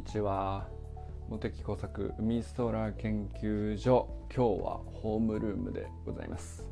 [0.00, 0.66] にちは。
[1.28, 6.66] 茂木工作海空研究所今日はホームルームでございます。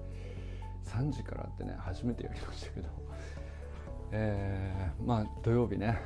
[0.86, 2.88] 3時からってね初めてやりましたけど。
[4.12, 6.00] えー、まあ土曜日ね。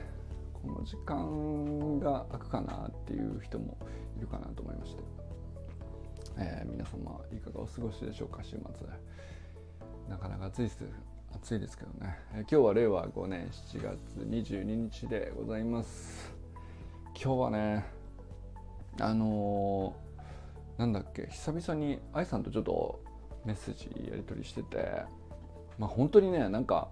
[0.53, 3.79] この時間が空くかなっていう人も
[4.19, 5.03] いるかなと思いまして、
[6.39, 8.89] えー、皆様いかがお過ごしでしょうか週末。
[10.09, 10.85] なかなか暑いです。
[11.37, 16.32] 暑いですけどね、えー、今日は令和5年7月22日でございます。
[17.15, 17.85] 今日はね
[19.01, 23.01] あのー、なんだっけ久々に愛さんとちょっと
[23.45, 25.03] メッセージやり取りしてて
[25.79, 26.89] まあ本当にねなんか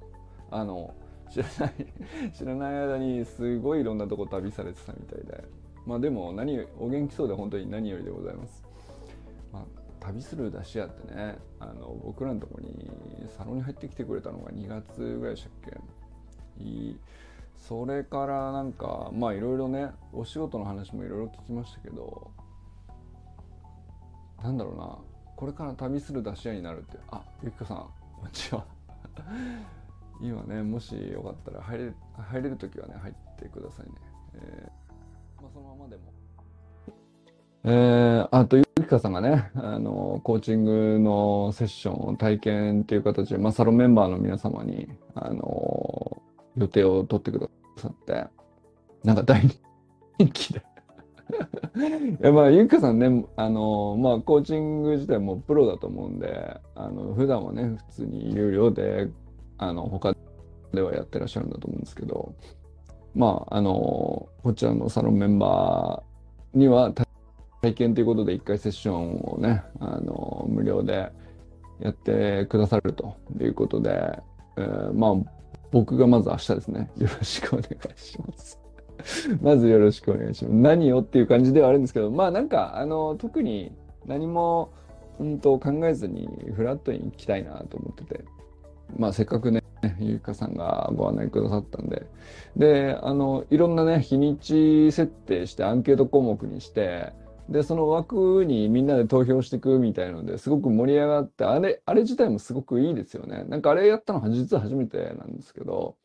[0.51, 0.95] あの
[1.31, 5.45] 知らない 知らない間にすごいいろんなとこ旅されてたみたいで
[5.87, 8.65] まあでも何お元気そうで本当に何よりでございます、
[9.53, 9.65] まあ、
[10.01, 12.91] 旅する出し屋ってねあの僕らのとこに
[13.37, 15.53] サロンに入ってきてくれたのが2月ぐらいでしたっ
[16.59, 16.63] け？
[16.63, 17.01] いい
[17.61, 22.31] それからなんかまあいろいろねお仕事の話もいろいろ聞きましたけど
[24.43, 24.99] なんだろうな
[25.37, 28.65] これから旅する出し屋になるってあゆきこさんこんにちは。
[30.21, 33.93] 今ねもしよかったら入れ入れる時はね入ってくださいね、
[34.35, 36.03] えー、まあ、そのままでも。
[37.63, 46.20] えー、あとゆきかさんがねあのコーチングのセッションを体験っていう形で、まあ、サロンメンバーの皆様にあの
[46.57, 48.27] 予定を取ってくださって
[49.05, 49.43] なんか大
[50.19, 50.63] 人気で。
[52.21, 59.09] いやまあゆきかさんねあのまあコーチング自体もプロだと思うんであの普段はね普通に有料で
[59.59, 60.15] あの他
[60.73, 62.35] ではやってらっしゃるんだと思うんですけど
[63.15, 66.93] まああのこちらのサロンメンバーには
[67.63, 71.13] 体験ということで1回セッションをねあの無料で
[71.81, 74.19] やってくださるということで、
[74.57, 75.40] えー、まあ
[75.71, 76.91] 僕がまず明日ですね。
[76.99, 78.61] よろしくお願いします。
[79.41, 80.57] まずよろしくお願いします。
[80.57, 83.73] 何をっていう感じではあるんですけどまあなんかあの特に
[84.07, 84.71] 何も
[85.19, 88.25] 本当考えずにフラットに行きたいなと思ってて。
[88.97, 89.63] まあ、せっかくね、
[89.99, 92.07] ゆいかさんがご案内くださったんで、
[92.57, 97.13] で、あの、いろんなね、日にち設定してアンケート項目にして、
[97.51, 103.45] で、その枠にみんなで投票していくみたいのですごく盛り上がって、あれ、あれ自体もすごくいいですよね。
[103.49, 105.97] なんかあれやったのは実は初めてなんですけど、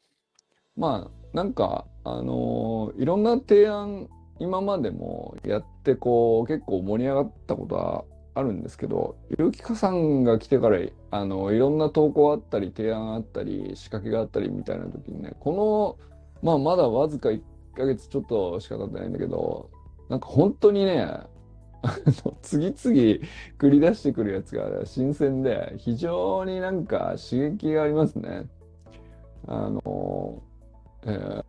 [0.75, 10.79] まあ、なんか、あのいろんな提案、今までもやって、こう、結構盛り上がったことはあるんですけど、ゆきかさんが来てから、
[11.11, 16.09] あの、いろんな投稿あったり、提案あったり、仕掛けがあったりみたいな時にね、この、
[16.41, 17.41] まあ、まだわずか1
[17.75, 19.69] ヶ月ちょっとしか経ってないんだけど、
[20.09, 21.07] なんか本当にね、
[22.41, 28.46] 次々繰り出してくるやつが新鮮で、非常になんか刺激がありますね。
[29.47, 30.41] あの、
[31.06, 31.44] え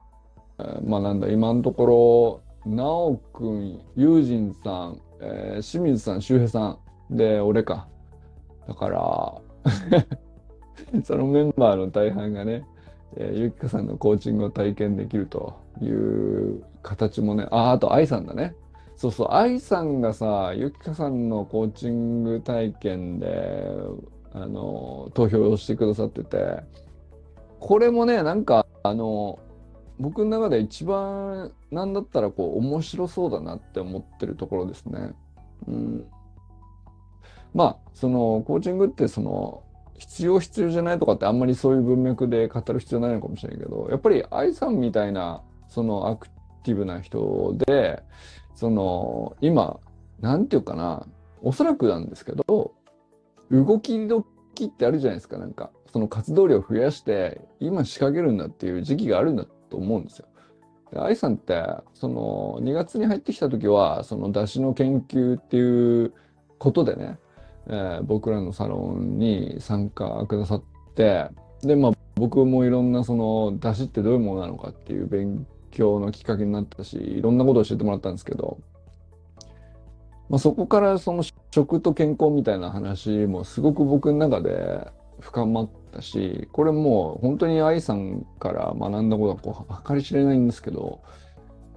[0.58, 6.78] ー、まあなんだ、今のところ、なおくん、ゆうじんさん、えー、清水さん、周平さ
[7.10, 7.88] ん、で、俺か。
[8.66, 9.34] だから、
[11.04, 12.66] そのメンバーの大半がね、
[13.16, 18.54] えー、ゆきかさんのコーチングを体験できるという形もね、あ、あと愛さんだね。
[18.96, 23.62] そうそう、愛さんがさ、ゆきかさんのコーチング体験で、
[24.32, 26.62] あの、投票をしてくださってて、
[27.60, 29.38] これもね、なんか、あの、
[29.98, 35.14] 僕の中で一番なんだったらこう面白そうだなって思ってるところですね。
[35.66, 36.06] うん、
[37.54, 39.62] まあそのコーチングってその
[39.98, 46.28] 必要必要じゃないとかってあんまりそういう文脈で語る必要ないのかもしれないけどやっぱり愛さんみたいなそのアク
[46.62, 48.02] ティブな人で
[48.56, 49.78] その今
[50.20, 51.06] なんていうかな
[51.42, 52.72] おそらくなんですけど
[53.50, 60.26] 動き時ってあるじゃないですかなんかその活動量を増やして今仕掛けるんだっていう時期があるんだと思うんですよ。
[60.92, 61.62] で愛さんって
[61.94, 66.12] その2月に入ってきた時はその出汁の研究っていう
[66.58, 67.18] ことでね、
[67.66, 70.62] えー、僕らのサロンに参加くださっ
[70.94, 71.28] て
[71.62, 78.58] でまあ僕もいろんなその出汁ってどういうものなのかっていう勉強のきっかけになったしいろんなことを教えてもらったんですけど、
[80.30, 81.22] まあ、そこからその
[81.54, 84.88] 食と健康みたいな話もすごく僕の中で
[85.20, 91.02] 深まったしこれもう本当に愛さんから学んだことはこう計り知れないんですけど、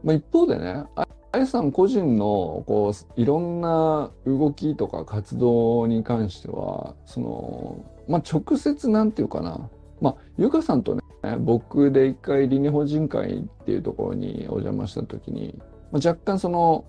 [0.03, 0.85] まあ、一方でね
[1.31, 9.69] 愛さん個人のこういろんな動きとか活動に関してはその、まあ、直接なんていうかな
[10.01, 11.01] まあゆかさんとね
[11.39, 15.55] 僕で一回理ニ法人会っていうところにお邪魔した時に、
[15.91, 16.85] まあ、若干その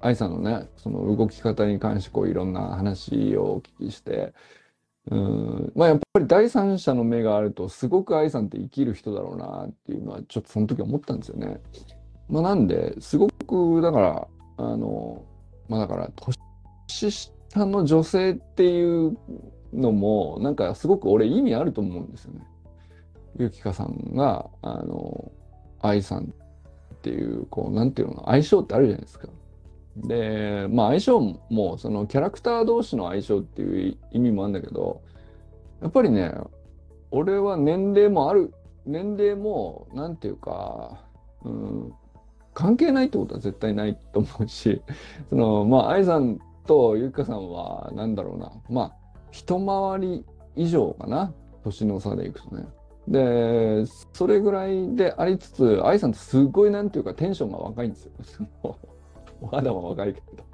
[0.00, 4.32] 愛さんのねその動き方に関してこういろんな話をお聞きして
[5.10, 11.60] うんまあやっぱり第三者の目があるとすごく愛さんって生きる人だろうなっていうのはちょっとその時思ったんですよね。
[12.28, 14.28] まあ、なんですごくだから
[14.58, 15.24] あの
[15.68, 16.10] まあだから
[16.86, 19.16] 年下の女性っていう
[19.72, 22.40] のもなんかすごく俺意味あると思うんですよね。
[23.38, 25.32] ゆきかさんがあの
[25.80, 26.26] 愛さんっ
[27.02, 29.28] ていうこうなんていうの相性ってあるじゃないですか。
[29.96, 35.02] でまあ相性もそのキャラクター同士の相性っていう意味もあるんだけど
[35.82, 36.32] やっぱりね
[37.10, 38.54] 俺は年齢もある
[38.86, 41.04] 年齢もなんていうか、
[41.44, 41.92] うん、
[42.54, 44.80] 関係ないってことは絶対ないと思うし
[45.28, 49.01] そのまあ愛さんとゆきかさんはなんだろうなまあ
[49.32, 50.24] 一回り
[50.54, 51.34] 以上かな？
[51.64, 52.64] 年の差でいくとね。
[53.08, 58.12] でそれぐらいでありつつ愛さんってすごいなんていうかテンションが若いんですよ。
[59.50, 60.44] まだも若いけど。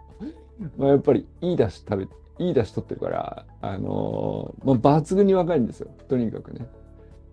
[0.79, 2.09] まあやっぱりいいだし食
[2.39, 6.67] べいいだし取ってるからあのー、まあ、抜群に若いんですよとにかくね。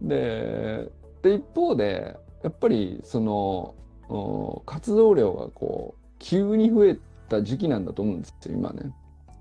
[0.01, 0.91] で
[1.21, 6.99] で一方でやっぱりその活動量がこう急に増え
[7.29, 8.91] た時期なんだと思うんですよ今ね。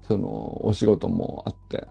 [0.07, 1.87] そのお仕事もあって。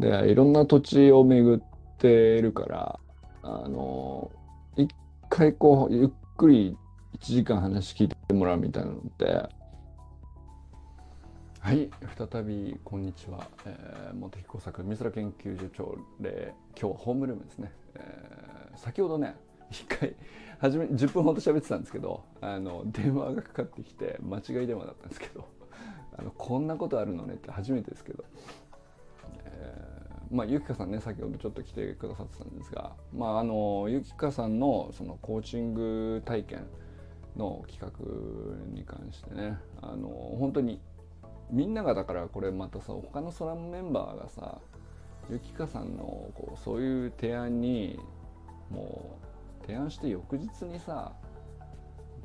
[0.00, 1.62] でいろんな土地を巡っ
[1.98, 2.98] ているから
[3.42, 4.30] あの
[4.76, 4.90] 一
[5.28, 6.76] 回こうゆっくり
[7.18, 9.24] 1時間話聞いてもらうみたいなのって
[11.60, 19.36] はい再びこんにちは、えー、茂木工作美空研究所長で今日はホームルームですね、えー、先ほどね
[19.70, 20.14] 一回
[20.58, 25.59] 初め10分ほど喋ってたんですけどあの電話がかかってきて間違い電話だったんですけど。
[26.20, 28.24] あのこんなことあるのねって初めてですけど、
[29.46, 36.66] えー、まあゆきかさんね先ほどちょっと来てくださってたんですがまああのゆきかさんのそのコーチング体験
[37.36, 40.80] の企画に関してねあの本当に
[41.50, 44.58] みんながだからこれまたさ他のソラムメンバーがさ
[45.30, 46.02] ゆきかさんの
[46.34, 47.98] こうそういう提案に
[48.70, 49.18] も
[49.62, 51.12] う提案して翌日にさ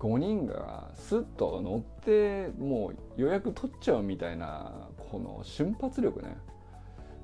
[0.06, 6.38] 5人がスッと乗ってもう予約取っちゃうみたいなこの瞬発力ね。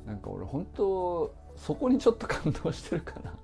[0.08, 3.36] なんか俺本当そこにちょっと感動してるかな。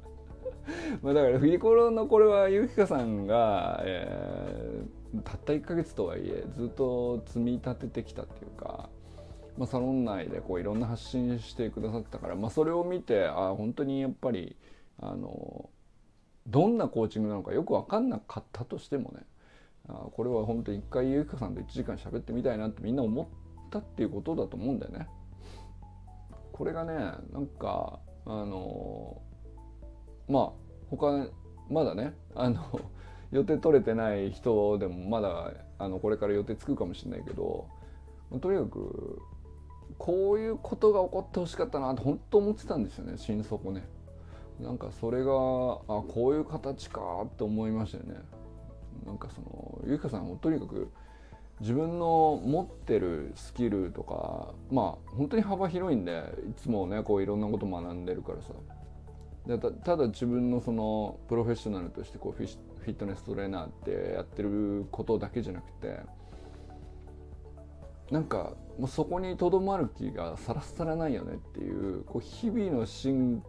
[1.04, 8.90] まあだからフリコロのこれはゆきかさんが、えー、たった1ヶ月とはいえずっと積み立ててきたっていうか、
[9.56, 14.58] まあ、サロン内でこういろんな発信してくださったから、まあ、それを見てあ本当にやっぱり
[15.00, 15.70] あの
[16.48, 19.20] どんなコーチングなのかよく分かんなかったとしてもね
[19.90, 23.28] あこれは本当に一回ゆきかさんと1時間喋ってみたいなってみんな思っ
[23.70, 25.08] たっていうことだと思うんだよね。
[26.52, 26.94] これがね
[27.32, 29.22] なんかあの
[30.28, 30.52] まあ
[30.90, 31.28] 他
[31.70, 32.64] まだねあの
[33.32, 37.68] 予定取れてない人でもまだあのこれから予定つくかもしれないけど
[38.42, 39.22] とにかく
[39.98, 43.88] こういうことが起こってほしかったなって本当思ってたんですよね心底ね。
[44.60, 45.34] なんかそれがあ
[46.02, 48.16] こういう形かって思いましたよね。
[49.06, 50.92] なんかそのゆきかさんもとにかく
[51.60, 58.54] 自分の持ってるスキルとかまあ本当に幅広いんでいつもねこういろんなこと学んでるからさ
[59.48, 66.00] でただ自分のそのプロフェッショナルとしてこうフィフィットネストレーナーってやってることだけじゃなくて
[68.12, 73.44] なんかもうそこにとどまる気がさらさらないよねっていうこう日々の進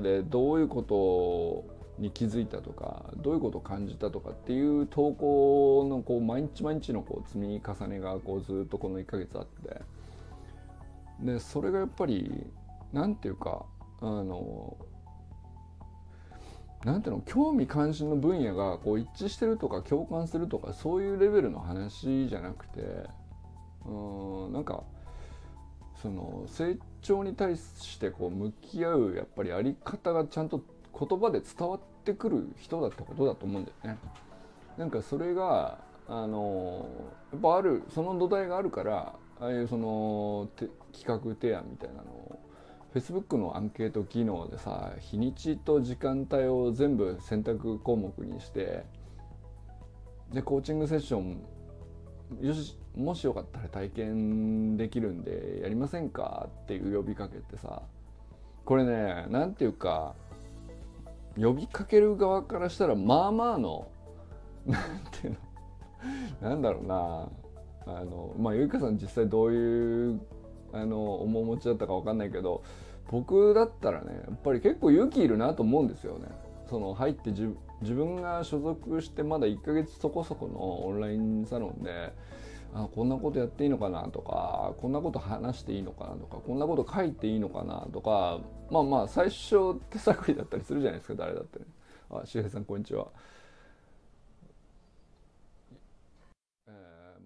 [0.00, 9.82] でどういうことに気づいたとかどういうことを感じたとかっていう投稿のこう毎日毎日のこう積み重ねがこうずっとこの1ヶ月あって。
[11.20, 12.46] でそれがやっぱり
[12.92, 13.64] 何て言うか
[14.00, 14.76] あの
[16.84, 22.80] なんていうの興味関心の分野がこう一致してるとか共感するとかそういうレベルの話じゃなくて
[23.86, 24.84] うんなんか
[26.02, 26.80] その成長
[27.24, 30.62] に対してこう向き合うやっぱりあり方がちゃんと
[30.98, 33.98] 言葉で伝わってくる人だってことだと思うんだよね。
[34.76, 36.88] なんかそれがあの
[37.32, 40.48] やっぱあるその土台があるからああいうその
[40.92, 42.38] 企画提案みたいなのを
[42.94, 48.84] Facebook のアンケート機能でさ日にちと時間帯を全部選択項目にして
[50.32, 51.42] でコーチングセッション
[52.40, 57.82] よしもしよかったら体験できるんでやりませんかっていう呼びかけてさ
[58.64, 60.14] これね何ていうか
[61.36, 63.88] 呼びかける側からしたらまあまあの
[64.66, 65.36] 何ていう
[66.42, 67.28] のなんだろうな
[67.86, 70.20] あのまあゆいかさん実際どういう
[70.72, 72.62] あの面持ちだったか分かんないけど
[73.10, 76.26] 僕だったらねやっぱり結構勇気いるなと思うんですよね。
[76.68, 77.32] その入って
[77.82, 82.12] 自分が所属してまだ1ヶ月そこそこのオンラインサロンで
[82.74, 88.40] あこんなことやっていいのかなとかこんなこと話していいのかなとかこんなこと書いていいのかなとか
[88.70, 91.64] まあまあ最初手探りだったりするじゃないですか誰だってね。
[92.10, 93.06] あ周平さんこんにちは。
[96.68, 96.70] え、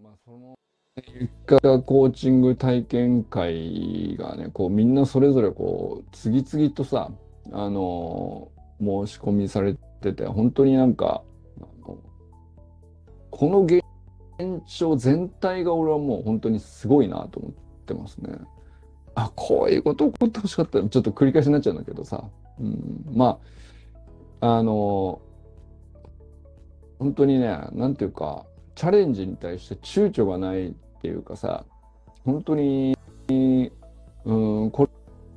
[0.02, 0.54] まあその
[0.96, 7.10] 結果コーチング体験会がねこうみんなそれぞれこう次々とさ
[7.52, 11.22] あの申し込みされてて本当になんか
[13.30, 13.82] この現
[14.66, 17.52] 象全体が俺はもう本当にすごいなと思っ
[17.86, 18.32] てますね。
[19.14, 22.24] あこういうこと起こってほしかったちょっと繰り返しになっちゃうんだけどさ、
[22.60, 23.38] うん、ま
[24.40, 25.20] ああの
[26.98, 31.64] 本当にねなんていうかチャレンジに対して躊躇がないっていうかさ
[32.24, 32.96] 本当に、
[34.24, 34.90] うん、これ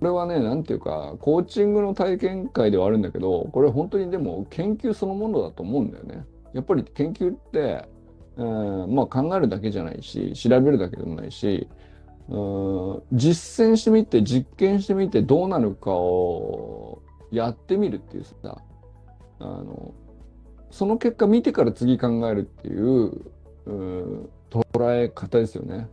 [0.04, 6.26] れはねなんていうかコーチングの体験会ではあるんだけどこれ本当にでも研究そのものだと思うんだよね。
[6.54, 7.86] やっぱり研究って、
[8.38, 11.68] うん、まあ考えるだけじゃないし調べるだけでもないし
[12.30, 18.62] うん実践してみて実験してみてどうなるかをやってみるっていうさ
[19.40, 19.94] あの
[20.70, 23.22] その結果見てから次考えるっていう
[24.50, 25.88] 捉え方ですよね。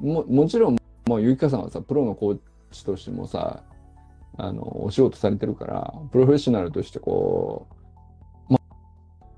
[0.00, 2.38] ももちろんもうゆきかさんはさプロのコー
[2.74, 3.62] チとしてもさ
[4.36, 7.68] あのお仕事されてるからプロフェッショナルとしてこ
[8.50, 8.60] う、ま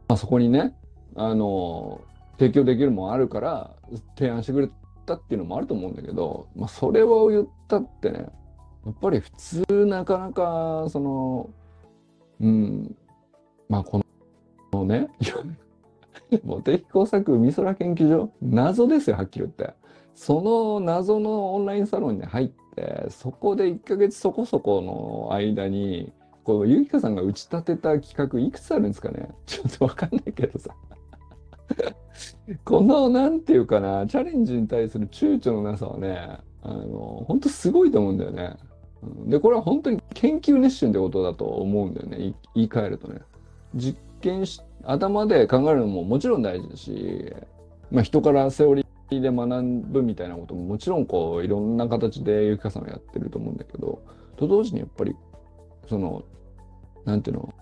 [0.08, 0.74] まあ、そこにね
[1.14, 2.00] あの
[2.38, 3.76] 提供できるもんあるから
[4.16, 4.68] 提案してくれ
[5.04, 8.26] たっていうのもあると思うんだけど、まあ、それを言ったってね
[8.86, 11.50] やっぱり普通なかなかその
[12.40, 12.96] うん
[13.68, 14.00] まあこ
[14.72, 15.08] のね
[16.42, 19.74] 茂木工作美空研究所謎ですよはっきり言って。
[20.16, 29.28] その謎のオンラインサロンに入ってそこで1ヶ月そこそこの間にこうゆきかさんが打ち立てた企画いくつあるんですかね？
[29.46, 30.74] ちょっとわかんないけどさ
[32.64, 38.56] この、なんていうかな、チャレンジに対する躊躇のなさはね、あの、本当すごいと思うんだよね。
[39.26, 42.34] で、これは本当に研究熱心ってことだと思うんだよね。
[42.54, 43.20] 言い換えるとね。
[43.74, 47.34] 実験し、頭で考えるのももちろん大事だし、
[47.90, 54.02] まあ人からセオリで学ぶみたいなことももちろんこう、いろんな形でゆきかさんはやってると思うんだけど、
[54.36, 55.14] と同時にやっぱり、
[55.88, 56.24] その、
[57.04, 57.54] なんていうの、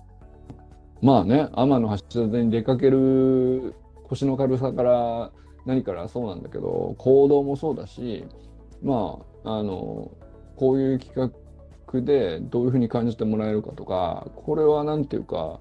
[1.02, 3.74] まあね、天の橋立に出かける
[4.04, 5.32] 腰の軽さから
[5.66, 8.24] 何からそうなんだけど行動もそうだし
[8.82, 10.10] まああの
[10.56, 11.32] こういう企
[11.92, 15.60] 画でどういうふうに感じてもらえるかとかこれは何て言うか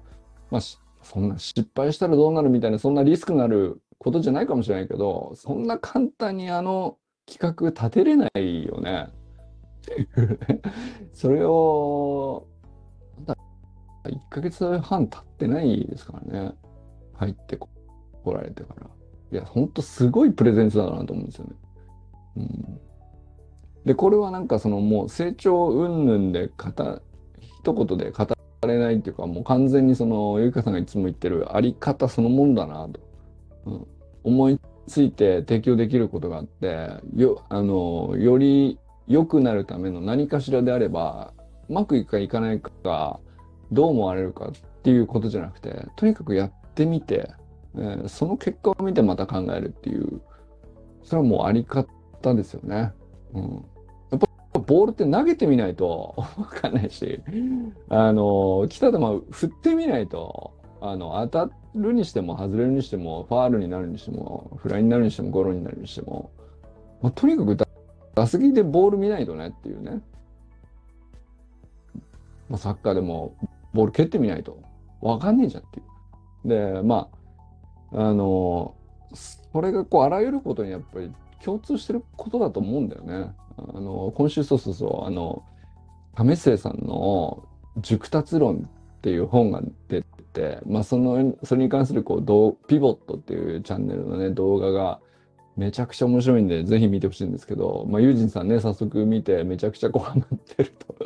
[0.50, 0.60] まあ
[1.02, 9.08] そんな失敗したらどうなるみたいなそんなリスクのあることじゃないかもしれないけどそんな簡単にあの企画立てれないよね。
[11.12, 12.46] それを
[14.04, 16.54] 1ヶ月半経ってないですからね
[17.14, 17.68] 入ってこ
[18.32, 18.86] られてから。
[19.32, 21.50] いや、ほんとすごいプレゼンスだなと思うんですよね。
[22.36, 22.80] うん、
[23.84, 27.00] で、これはなんかそのもう成長云々で語、
[27.40, 28.26] 一言で語
[28.62, 33.00] られないっていうか、もう完全にその、ゆきかさんがいつも言ってるあり方そのもんだなと。
[33.66, 33.86] うん、
[34.24, 41.32] 思いついて提供できることがあって、よ、あの、より良くなるための何かしらであれば、
[41.68, 43.20] うまくいくかいかないか、
[43.72, 44.52] どう思われるかっ
[44.82, 47.30] ていうことじゃなくて、とにかくやってみて、
[47.76, 50.20] えー、その結果を見てまた考えるっていう、
[51.02, 51.86] それはもうあり方
[52.34, 52.92] ですよね。
[53.34, 53.64] うん。
[54.10, 54.18] やっ
[54.52, 57.20] ぱボールって投げてみないとわかんないし、
[57.88, 58.98] あの、来た球
[59.30, 60.52] 振ってみないと、
[60.86, 66.30] あの、当たるにしても外れるにしても、ファールになるにしても、フライになるにしても、ゴロになるにしても、
[67.00, 67.56] まあ、とにかく
[68.14, 70.02] 打席でボール見ないとねっていうね。
[72.48, 73.34] まあ、サッカーでも
[73.72, 74.58] ボール蹴ってみないと
[75.00, 75.82] わかんねえじゃんってい
[76.44, 76.48] う。
[76.48, 77.08] で、ま
[77.92, 78.74] あ、あの
[79.14, 81.12] それがこうあらゆることにやっぱり
[81.42, 83.34] 共通してることだと思うんだよね。
[83.56, 85.42] あの今週そうそうそうあの
[86.16, 87.46] 為末さんの
[87.78, 90.08] 「熟達論」っていう本が出て、
[90.66, 95.00] まあ、そのそれに関するこうどうピボットっていうチャンネルのね動画が
[95.56, 100.96] めちゃくちゃ面白いんでぜひ見てほしいんですけど、まあ、ユージンさんね早速見てめちゃくちゃこうハマってると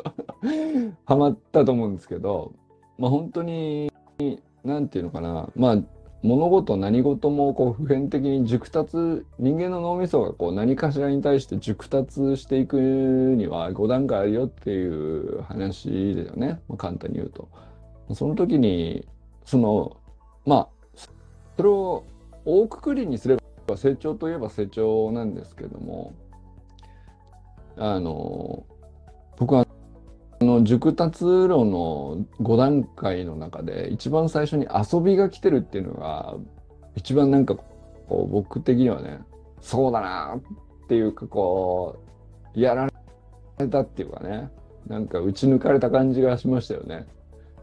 [1.04, 2.52] ハマったと思うんですけど、
[2.96, 3.92] まあ、本当に
[4.64, 5.78] 何て言うのかなまあ
[6.22, 8.96] 物事何事もこう普遍的に熟達
[9.38, 17.48] 人間の脳みそがこう何かしらに対して熟達していくには5段階あるよっていう話だよね、まあ、簡単に言うと。
[18.14, 19.06] その時に
[19.48, 19.96] その
[20.44, 20.68] まあ
[21.56, 22.04] それを
[22.44, 26.14] 大くくりにすれば成長といえば成長なんですけども
[27.78, 28.66] あの
[29.38, 29.66] 僕は
[30.40, 36.34] あの熟達論の5段階の中で一番最初に遊びが来てるっていうのが
[36.94, 39.18] 一番なんかこう僕的にはね
[39.62, 40.36] そうだな
[40.84, 41.98] っていうかこ
[42.54, 42.90] うやら
[43.58, 44.50] れたっていうかね
[44.86, 47.06] なんか打ち抜かれた感じがしましたよね。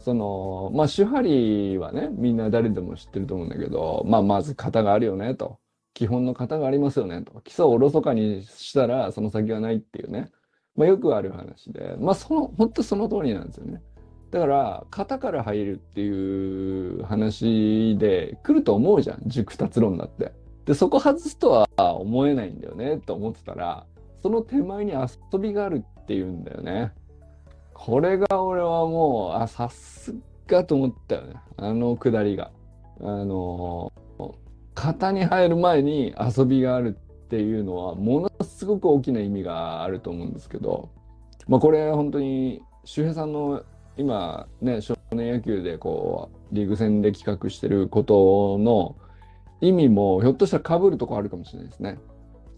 [0.06, 5.58] そのまあ手張はねみんな誰でも知ってると思うんだけどまあまず型があるよねと
[5.96, 7.42] 基本の型がありますよねと。
[7.42, 10.30] 基礎をおろそかにしたらその先はないっていうね。
[10.76, 13.82] まあ、よくある話で、まあ、その、本当その通りなんですよね。
[14.32, 19.22] だから、型から入るっていう話で来ると思うじゃん。
[19.26, 20.34] 熟達論だって。
[20.66, 23.86] で、そこ外すとは思えないんだよね、と思ってたら、
[24.22, 26.92] その手前に遊びがあるっていうんだよね。
[27.76, 30.16] これが俺はもう、あ、さす
[30.48, 31.36] がと思ったよね。
[31.58, 32.50] あのくだりが。
[33.02, 33.92] あの
[34.74, 40.90] 型に入る前に遊びがあるっていうのはものすごく大きな意味があると思うんですけど、
[41.48, 43.64] まあ、これ本当に周平さんの
[43.98, 48.96] 今ね少年野球でこうリーグ戦で企画してることの
[49.62, 51.98] 意味もひょっとしたら被るとこあるかもしれないですね。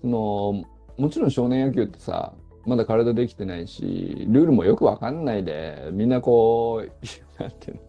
[0.02, 0.64] その
[0.98, 2.34] もちろん少年野球ってさ
[2.68, 6.90] まだ体できてないしルールもよくわかんないでみんなこう
[7.42, 7.82] なんていうの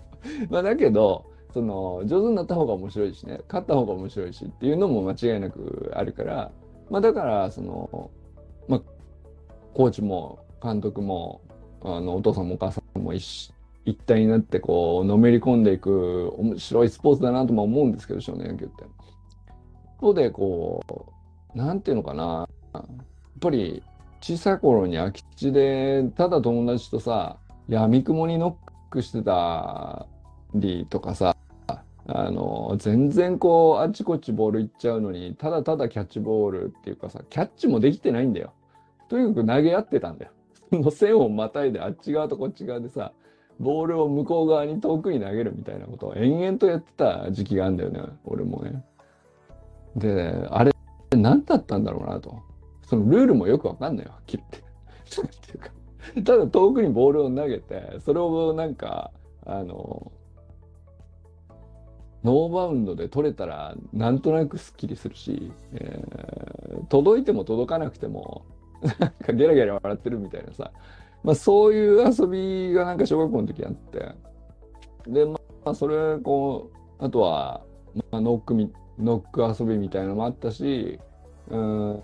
[0.50, 6.52] まあだけどその上手になった方が面白いしね勝った方が面白いしっていうのも間違いなくあるから
[6.90, 8.10] まあだからその
[8.68, 8.82] まあ
[9.74, 11.40] コーチも監督も
[11.82, 13.52] あのお父さんもお母さんも一
[13.84, 18.84] 一体になってこうのめり込んでいく面白いスポーツだなとも思うんですけど少年野球って。
[19.96, 20.84] 一方でこ
[21.54, 22.84] うなんていうのかなやっ
[23.40, 23.82] ぱり
[24.20, 30.06] 小さい頃に空き地でただ友達とさやみくもにノックしてた
[30.54, 31.36] りとかさ
[32.10, 38.54] あの全然こうあちこちボールいっちゃうのにただただキャッチボールっていうかさキャッチもできてないんだよ。
[39.10, 40.32] とにかく投げ合ってたんだよ。
[40.70, 43.12] その線をまたいであっち側とこっち側でさ
[43.60, 48.82] ボールを向こう側に遠くに投げるみたいなことを延々とやってた時期があるんだよね俺もね。
[49.96, 50.72] であれ
[51.10, 52.47] 何だったんだろうなと。
[52.88, 54.36] そのルールもよくわかんないわはって。
[54.36, 55.70] っていうか
[56.24, 59.10] ただ遠くにボールを投げてそれをなんか
[59.44, 60.10] あの
[62.24, 68.46] ノーバウンドで取れたらなんとなくすっきりするし、えー、届いても届かなくても
[68.98, 70.72] なんかゲラゲラ笑ってるみたいなさ、
[71.22, 74.14] まあ、そういう遊びがなんか小学校の時あって。
[75.06, 76.70] でまあそれこ
[77.00, 77.62] うあとは、
[78.10, 80.98] まあ、ノックみノック遊びみたいなのもあったし
[81.50, 82.02] うん。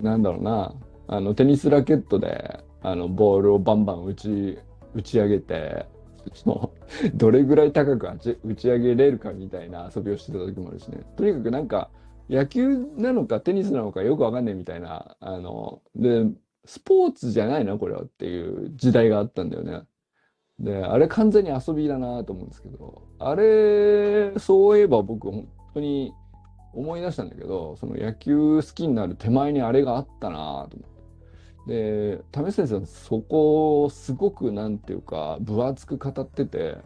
[0.00, 0.74] なんだろうな
[1.08, 4.58] あのテニスラケットであのボールをバンバン打ち
[4.94, 5.86] 打ち上げて
[6.34, 6.72] その
[7.14, 11.90] どれぐらい高く打ち上げれるかみたいな遊びをしてた時もあるしねとにかくなんか
[12.28, 16.24] 野球なのかテニスなのかよくわかんないみたいなあので
[16.64, 19.82] スポーツじゃないなこれはっていう時代があったんだよね。
[20.58, 26.12] であれ完全に遊びだなと思うんですけどあれそういえば僕本当に
[26.72, 30.90] 思い出したんだけどその野球好きになる手前にあれがあったなと思って。
[31.66, 36.78] で為先生はそこをすごくなんていうか分厚く語ってて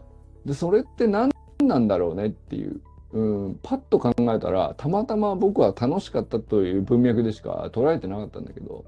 [0.45, 1.31] でそれって何
[1.63, 2.81] なんだろうねっていう、
[3.13, 8.85] うん、パッと考えたらたまたま僕は楽しかったという文脈でしか捉えてなかったんだけど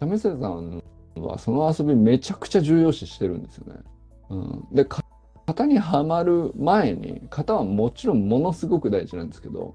[0.00, 0.82] 為末さん
[1.16, 3.80] はその遊びめちゃくちゃ重要視してるんですよね。
[4.30, 4.86] うん、で
[5.46, 9.74] 型にはまる前に型はもちろんものすごく大事なんですけど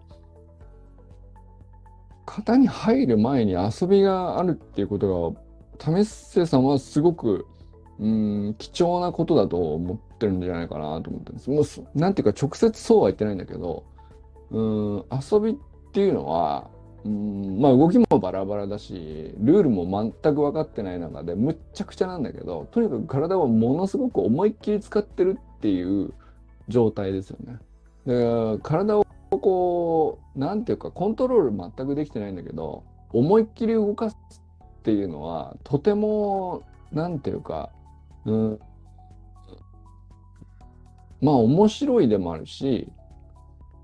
[2.27, 5.41] 型に入る前に遊びがあるっていうことが
[5.79, 7.47] 為末さんはすごく
[7.99, 11.49] うん貴重なことだと思ってるんじゃないかなと思ってるんです。
[11.49, 13.83] もうなんていうか直接そうは言ってないんだけど
[14.51, 15.55] うん遊びっ
[15.93, 16.69] ていうのは
[17.05, 26.13] うんまあ動きもバラバラだしルールも全く分かってない中でむっちゃくちゃなんだけどとにかく体をものすごく思いっきり使ってるっていう
[26.67, 27.57] 状態ですよね。
[28.05, 34.17] で体をこうなんていうかコントロール全くできてないんだけど思いっきり動かす
[34.63, 37.69] っていうのはとてもなんていうか、
[38.25, 38.59] うん、
[41.21, 42.87] まあ面白いでもあるし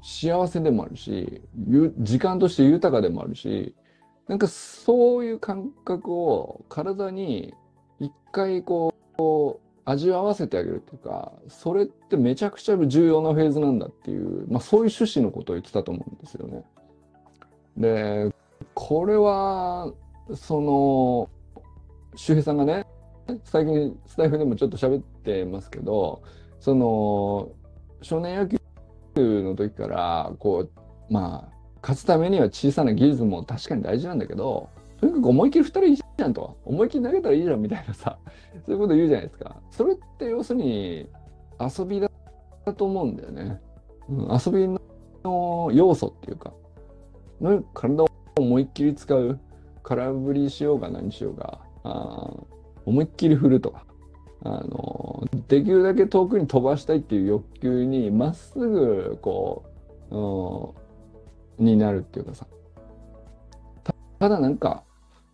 [0.02, 1.42] 幸せでもあるし
[2.00, 3.76] 時間として豊かでもあるし
[4.28, 7.54] なんかそういう感覚を体に
[8.00, 16.64] 一回こう味わわせてあげるっていうかそれってめちゃくちゃ重要なフェーズなんだっていう、まあ、そういう趣旨のことを言ってたと思うんですよね。
[17.78, 18.34] で
[18.74, 19.92] これは
[20.36, 21.30] その
[22.16, 22.86] 周平さんがね
[23.44, 26.24] 最近スタイフでもちょっと喋ってますけど
[26.60, 27.52] その
[28.02, 34.70] 少年野球の時からこうまあ勝つためには小さな技術も確かに大事なんだけど
[35.00, 38.18] とにかく思いっきり2人じゃんと思いっきり投げたらいいじゃんみたいなさ
[38.66, 41.10] そういうこと言うじゃないですかそれって要するに
[41.60, 42.10] 遊びだ
[42.76, 43.60] と思うんだよね、
[44.10, 44.68] うん、遊び
[45.24, 46.54] の要素っていうか
[47.74, 49.40] 体を思いっきり使う
[49.82, 52.32] 空振りしようが何しようがあ
[52.86, 53.86] 思いっきり振るとか
[54.46, 59.64] あのできるだけ遠くに飛ばしたいっていう欲求にまっすぐこ
[60.12, 60.18] う、
[61.60, 62.46] うん、になるっていうかさ
[64.20, 64.84] ただなんか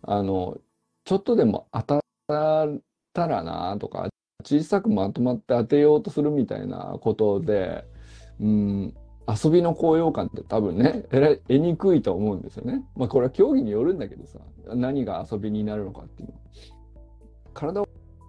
[0.02, 0.58] あの
[1.10, 2.00] ちょっとでも当たっ
[3.12, 4.08] たらなとか
[4.44, 7.84] 小さくまとまって当てようとするみたいなことで、
[8.38, 8.94] うん、
[9.26, 12.84] 遊びの高揚感って多分ね得にくいと思うんですよね。
[12.94, 14.38] まあこれは競技によるんだけどさ
[14.72, 16.34] 何が遊びになるのかっていうの。
[17.54, 17.88] 体を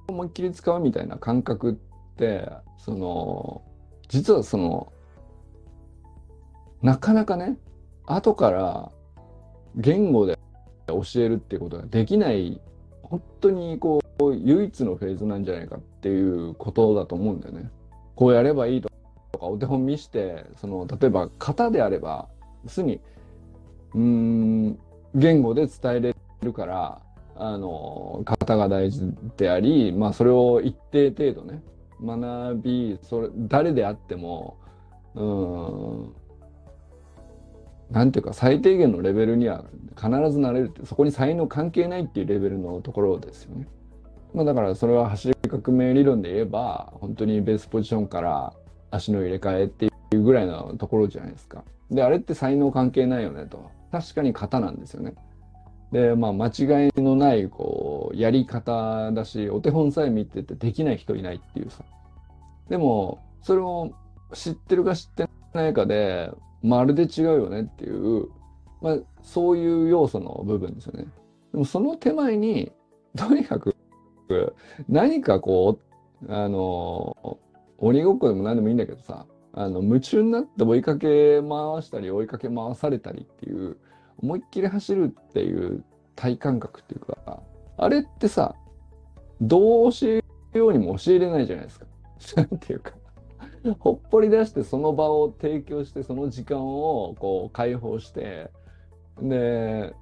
[0.10, 3.62] 思いっきり使うみたいな感覚ってその
[4.08, 4.92] 実はその
[6.82, 7.60] なかなかね
[8.08, 8.92] 後から
[9.76, 10.40] 言語で
[10.88, 12.60] 教えるっていうことができない
[13.04, 17.70] 本当にこう唯一のフェーズなんじゃないかっていうことだと思うんだよね。
[18.16, 18.90] こうやればいいと
[19.40, 22.28] かお手本見してその例えば型であれば
[22.68, 23.02] すに
[23.96, 24.80] うん
[25.16, 27.02] 言語で伝えれるから
[27.36, 31.62] あの型が大事であり、まあ、それを一定程度ね
[32.04, 34.58] 学びそれ誰であっても
[35.16, 36.14] うん
[37.92, 43.68] なんていうか最低限のレベルには必ずなれるってそこに才能関係ないっていうレベルのところですよね。
[44.34, 48.54] まあ、だからそれは走り革命理論で言えば本当にベースポジションから
[48.90, 51.64] 足の入れ替えっていうぐらいのところじゃないですか。
[51.90, 55.14] であれって才能関係ないよねと確かに型なんですよね。
[55.92, 61.84] でまあ間違いのないこうやり方だしお手本さえ見ててできない人いないっていうさ。
[62.70, 63.92] でもそれを
[64.34, 66.32] 知ってるか知ってないかで
[66.64, 68.28] まるで違うよねっていう、
[68.82, 71.08] まあ、そういう要素の部分ですよね。
[71.52, 72.72] でもその手前に、
[73.16, 73.76] とにかく
[74.88, 75.80] 何かこ
[76.28, 77.40] う、あの、
[77.78, 81.50] 鬼ごっこでも何でもいいんだけどさ、あの、夢中になって追いかけ回
[81.84, 83.78] したり追いかけ回されたりっていう、
[84.22, 85.84] 思いっきり走るっていう
[86.16, 87.42] 体感覚っていうか、
[87.78, 88.56] あれってさ、
[89.42, 91.86] どう教えるようにも教えれないじゃないですか。
[92.38, 92.94] なんていうか
[93.80, 98.50] ほっぽり出してその場を提供してその時間をこう解放して
[99.22, 99.94] で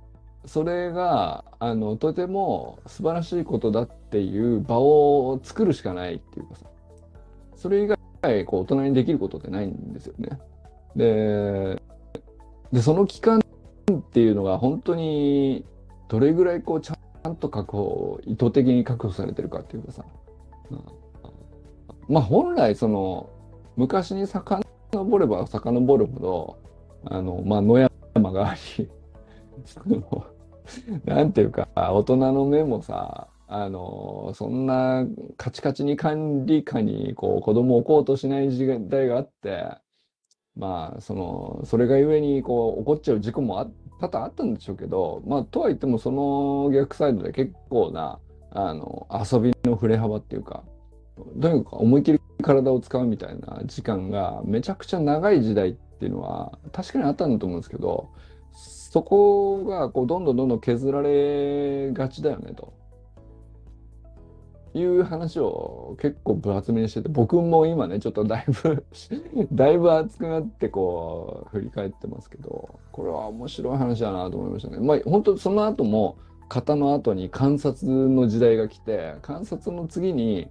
[0.45, 6.65] それがあのとても素晴らしいことだっていう場を作るしかないっていうかさ
[7.55, 7.87] それ以
[8.21, 10.39] 外こう大人にできることってないんですよね。
[10.95, 11.81] で
[12.71, 15.65] でその期間っていうのが本当に
[16.07, 20.05] どれぐらいこうちゃんと確保意図的に確保されてるかっていうかさ、
[20.71, 20.83] うん、
[22.07, 23.29] まあ本来その
[23.79, 24.61] 昔に遡
[25.17, 26.57] れば遡るほど、
[27.05, 28.89] あの、まあ、野山があり、
[29.63, 30.25] その、
[31.05, 35.05] なんていうか、大人の目もさ、あの、そんな
[35.37, 39.69] カチカチに管理下に、こう、子供を置こうとしない時代があって、
[40.57, 43.67] まあ、その、それがゆえに、こう、起こっちゃう事故もあ
[44.01, 48.19] 多々あったんでしょうけど、まあ、とは言っても、その逆サイドで結構な、
[48.51, 50.65] あの、遊びの振れ幅っていうか、
[51.41, 58.10] とにかく思い切り体を使うみたいな時間がめちゃくちゃ長い時代っていうのは確かにあったんだと思うんですけど
[58.53, 62.73] そこがこうどんどんどんどん削られがちだよねと
[64.73, 68.86] いう話を結構分厚めにしてて僕も今ねちょっとだいぶ
[69.51, 74.79] だいぶ熱くなってこう振り返ってますけどこれは面白い話だなと思いましたね。
[74.79, 76.17] まあ本当その後も
[76.49, 80.49] 型の後に観察の時代が来て観察の次に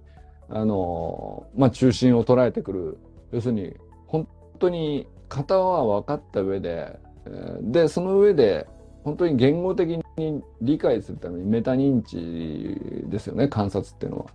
[0.49, 2.97] あの、まあ、中心を捉えてくる
[3.31, 3.75] 要するに
[4.07, 6.99] 本当に型は分かった上で
[7.61, 8.67] でその上で
[9.03, 14.25] 本当に言語的に理解するためにメタ認知ですよね観察っていうのは。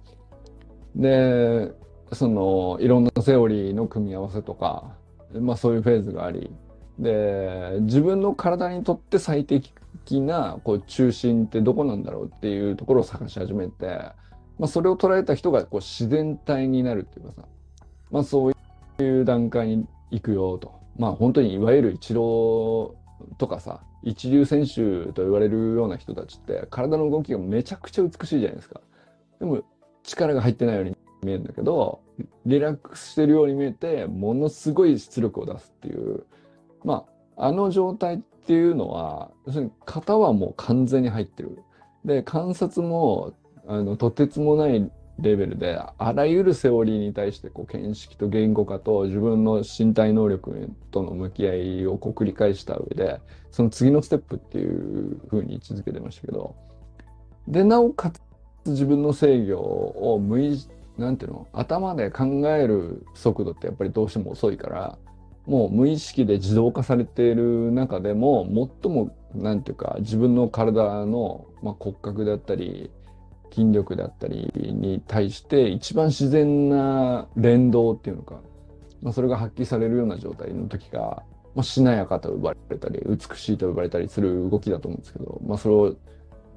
[0.96, 1.72] で
[2.12, 4.94] そのいろんなセオリーの組み合わせとか、
[5.32, 6.50] まあ、そういうフェーズがあり
[6.98, 9.72] で自分の体にとって最適
[10.20, 14.00] なこう中心ってどこなんだろうっていうところを探し始めて
[14.58, 17.48] まあ、それを捉えた人がこう自然体になるっていうかさ、
[18.10, 20.72] まあ、そういう段階に行くよと。
[20.96, 28.80] まあ本当にいわゆるイチローとかさ、一流選手と言われるような人たちって体の動きがめちゃくちゃ美しいじゃないですか。
[29.40, 29.62] でも
[30.04, 32.00] 力が入ってないように見えるんだけど、
[32.46, 36.24] リラックスしてるように見えて、ものすごい出力を出すっていう。
[36.84, 41.58] まあ、あの状態っていうのは、要するに型はもう完全に入ってる。
[42.04, 43.32] で、観察も
[43.66, 56.54] あのとてつもないレベルであらゆるセオリーに対してこう見識と言語化と自分の身体能力との向き合いをこう繰り返した上でその次のステップっていうふうに位置づけてましたけど。
[57.46, 58.20] でなおかつ
[58.66, 60.58] 自分の制御を無意
[60.96, 61.46] なんていうの？
[61.52, 64.98] 頭で考える速度ってやっぱりどうしても遅いから
[65.46, 68.46] もう無意識で自動化されている中でも
[68.82, 72.90] 最もなんていうか自分の体の、まあ、骨格であったり
[73.54, 78.40] 筋力だったりに対して一番自然な連動っていうのか、
[79.02, 81.22] まあ、それが発揮されるような状態の時が
[81.54, 85.96] まあ、しなやかと呼ばれたり美しいと呼ばれたりする動きだと思うんですけど、まあ、それを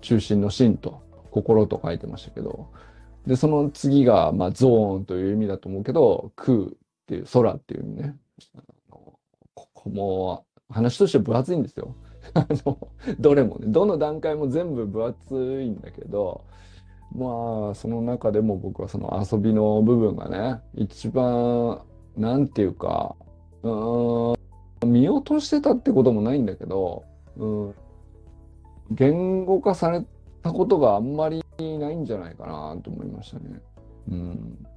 [0.02, 2.68] 中心の心と心と書いてましたけど
[3.26, 6.68] でその次が、まあ、ゾーンという意味だと思うけど空っ
[7.08, 8.16] ていう空っていう意味ね。
[8.90, 11.96] ここも話として分厚いんですよ。
[12.34, 12.78] あの
[13.20, 16.44] どれもねどの段階も全部分厚いんだけど
[17.16, 21.82] まあその中でも僕はその遊びの部分がね一番
[22.16, 23.16] なんていうか
[23.64, 24.38] うん
[24.86, 27.04] 見落としてたってこともないんだけど、
[27.38, 27.76] うん、
[28.92, 30.04] 言語化され
[30.44, 33.60] たことがあんまりないんじゃないかなと思いましたね。
[34.10, 34.68] うん、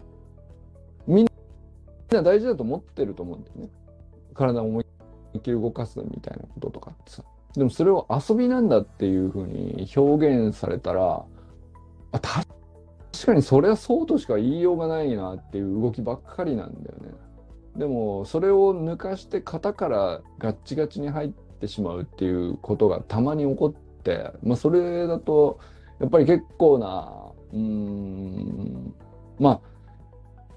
[1.06, 1.26] みん
[2.10, 3.68] な大事だと思ってると思うんだよね。
[4.34, 4.84] 体を思い
[5.38, 7.22] っきり動かすみたいなこととかってさ。
[7.54, 11.24] でもそれを遊びなんだっていうふうに表現されたら、
[12.12, 12.18] あ
[13.12, 17.10] 確かにそれはそうとしか言いようがないなっていう動きばっかりなんだよね。
[17.76, 25.60] でもそれを抜かして型からガッチガチに入ってしまうっていうことがたまに起こって、まあ、それだと
[26.00, 27.12] やっぱり結構な
[27.52, 28.94] うん
[29.38, 29.60] ま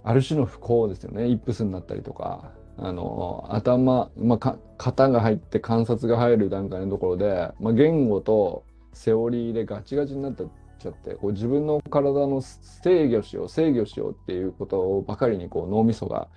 [0.04, 8.64] あある種の不幸ですよねイップスになったりとかあの頭、まあ、型が入って観察が入る段階のところで、まあ、言語と
[8.94, 10.44] セオリーでガチガチになった
[10.84, 16.28] ちゃってこう自分の体の制御しよう制御しようっていうことばかりにこう脳みそが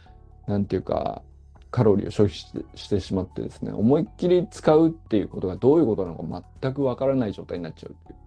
[0.47, 1.23] なんていうか、
[1.71, 8.19] カロリーを消費してしてしまってですね、思いっきり使うっていうことがどういうことなのか全くわからない状態になっちゃうっていう。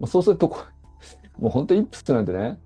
[0.00, 0.58] まあ、そうするとこ、
[1.38, 2.58] もう本当イップスなんてね、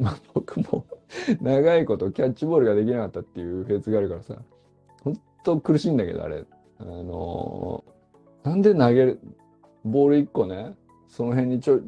[0.00, 0.86] まあ、僕も
[1.42, 4.36] 長いことキャッチボールができなかったっていうフェーズがあるからさ、
[5.02, 6.44] 本当苦しいんだけど、あれ。
[6.78, 9.20] あのー、なんで投げる、
[9.84, 10.74] ボール1個ね、
[11.08, 11.80] その辺にちょ、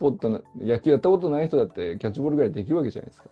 [0.00, 3.28] ポッと野球やったことない人だってキャッチボールぐらいできるわけじゃないですか。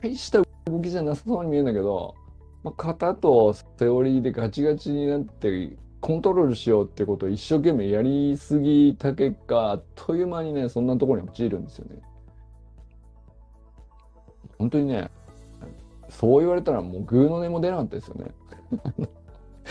[0.00, 2.14] 大した動きじゃなさそうに見えるんだけど、
[2.62, 12.00] まあ、型とセオリーでガチガチになってコントロールしようってことを一生懸命やりすぎた結果あっという間にねそんなところに陥るんですよね。
[14.58, 15.10] 本当にね
[16.08, 18.30] そう言われたらもうグーの音も出なかったですよね。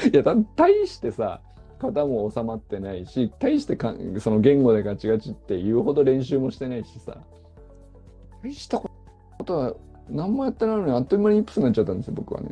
[0.12, 0.23] いや
[0.56, 1.41] 大してさ
[1.80, 7.18] 型も収まってないし大してかその言語でガチガチって言うほど練習もしてないしさ
[8.44, 8.90] 大したこ
[9.46, 9.76] とは
[10.10, 12.50] 何もやってないのにあっという間にイップスになっちゃったんですよ、僕はね。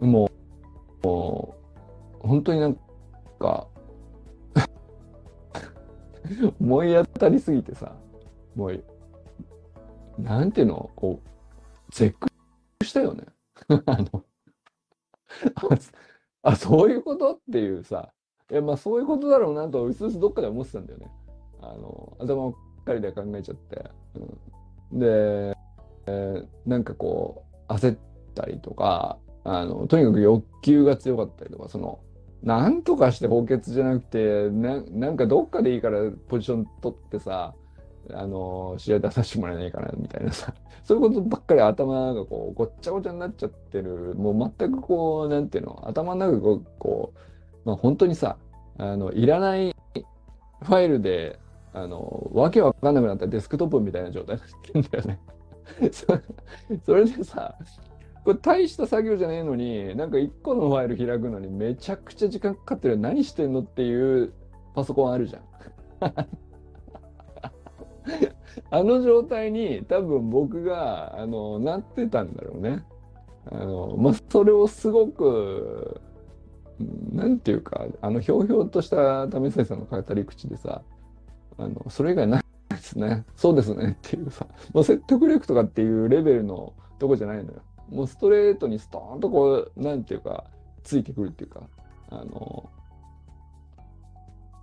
[0.00, 0.30] も
[1.02, 1.54] う、も
[2.22, 2.74] う本当になん
[3.38, 3.68] か
[6.60, 7.94] 思い当たりすぎてさ、
[8.54, 8.84] もう、
[10.18, 11.28] なんていうの、こう、
[11.92, 12.28] 絶句
[12.84, 13.24] したよね。
[13.86, 14.24] あの
[16.50, 17.34] あ、そういうこと？
[17.34, 18.12] っていうさ、
[18.50, 21.10] いや、まあそういうことだろうなと、うすうすどっかで思ってたんだよね。
[21.60, 23.84] あの、頭ばっかりで考えちゃって。
[24.92, 25.56] うん、で、
[26.06, 27.98] えー、なんかこう焦っ
[28.34, 31.98] たりとかあのとにかく欲求が強かったりとかその
[32.44, 37.54] なんとかして補欠じゃなくてななんかどっかでいいからポジション取ってさ
[38.12, 40.52] あの試合出させてもらえないかなみたいなさ
[40.84, 47.18] そういうことばっかり頭がこうごっちゃごちゃになっちゃってるもう全くこうなんていうの頭の中がこう、
[47.64, 48.36] まあ、本当にさ
[48.78, 49.74] あのいらない
[50.62, 51.38] ファイルで
[51.72, 55.20] あのわけわかんなくなったデスクトップみたいな状態になってんだよね。
[56.84, 57.54] それでさ
[58.24, 64.32] これ大した作業じゃねえのになんか1個のファイル開くのにめちゃくちゃ時間かかってる何してんのっていう
[64.74, 65.42] パソコンあるじゃん。
[68.70, 72.84] あの状態に多分僕があのなってたんだろうね。
[73.48, 76.00] あのまあ、それをすごく
[77.12, 80.82] なんていうかあのひょうひょうとした為末さんの語り口でさ
[81.56, 83.24] あのそれ以外ないですね。
[83.34, 87.62] そうですねっていうさ、もう説得力とかっていうレベルのとこじゃないのよ。
[87.88, 90.44] もうストレートにストーンとこう、なんていうか、
[90.82, 91.62] ついてくるっていうか、
[92.10, 92.68] あの、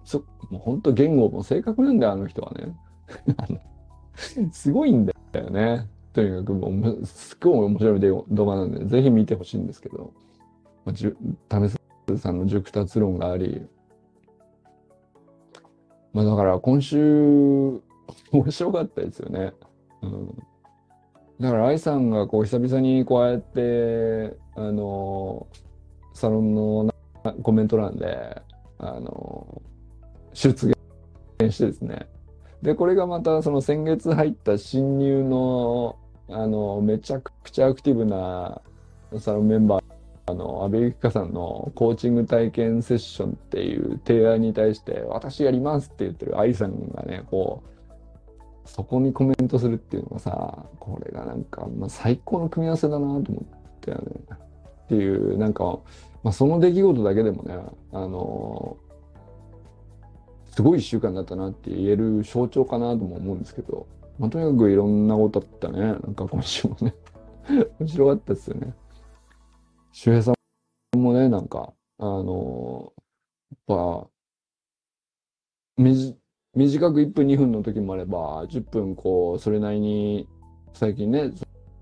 [0.03, 2.75] そもう本当言語も正確なんだよ、あの人はね。
[4.51, 5.87] すごいんだよね。
[6.13, 6.69] とにかくも
[7.01, 10.13] う、すっごい面白い動画なんで、ぜひ見てほしいんですけど、
[10.85, 11.17] まあ、じゅ
[11.49, 11.69] 為
[12.07, 13.65] 末さんの熟達論があり、
[16.13, 17.81] まあだから今週
[18.31, 19.53] 面白かったですよね。
[20.03, 20.37] うん、
[21.39, 25.47] だから愛さんがこう久々にこうやってあの
[26.13, 26.93] サロンの
[27.41, 28.41] コメント欄で
[28.77, 29.61] あの
[30.33, 30.75] 出
[31.39, 32.07] 現してですね
[32.63, 35.97] でこれがまたその先月入った新入の
[36.30, 38.62] あのめちゃくちゃアクティブな
[39.19, 39.84] サロンメンバー
[40.26, 53.23] あの、安倍ゆきかさんのコーチング体験セッションっていう提案に対して、私やりますって言ってる愛さんがね、こう、そこにコメントするっていうのがさ、これがなんか、まあ、最高の組み合わせだなと思っ
[53.82, 53.97] てね。
[54.86, 55.80] っていう、なんか、
[56.23, 57.58] まあ、その出来事だけでもね、
[57.91, 58.78] あの
[60.55, 63.87] すごい1週間だったなって言える象徴かなとも思うんですけど、
[64.19, 65.79] まあ、とにかくいろんなことあったね。
[65.81, 66.93] なんか今週もね
[67.79, 68.73] 面白かったですよね。
[69.91, 70.33] 周平さ
[70.95, 74.09] んもね、なんか、あのー、やっぱ、
[76.55, 80.27] 短く1分2分の時もあれば、10分こう、それなりに、
[80.73, 81.31] 最近ね、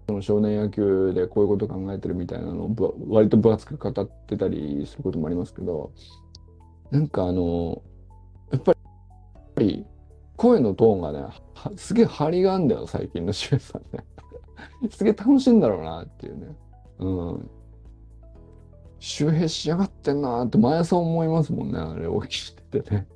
[0.07, 5.91] その少年野球でこういうこと考えてるみたいなのを割と分厚く語ってたりすることもありますけど、
[6.89, 7.90] なんかあの、やっぱ
[9.61, 9.85] り
[10.35, 11.25] 声のトーンがね、
[11.77, 14.03] すげえ張りがあるんだよ、最近の周さんね。
[14.89, 16.55] すげえ楽しいんだろうなっていうね。
[16.99, 17.49] うん。
[18.99, 23.07] 周平しやがってんなって毎朝思いますもんね、あれ起きててね。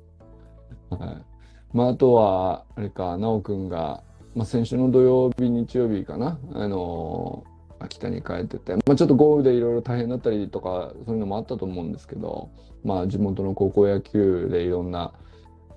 [0.90, 1.36] はい。
[1.72, 4.02] まあ、あとは、あれか、奈くんが、
[4.34, 12.50] まあ、先週の土曜日、日曜日かな、あのー、秋田に帰ってて、まあ、ちょっと豪雨でいろいろ大変だったりとか、そういうのもあったと思うんですけど、
[12.84, 15.12] まあ、地元の高校野球でいろんな、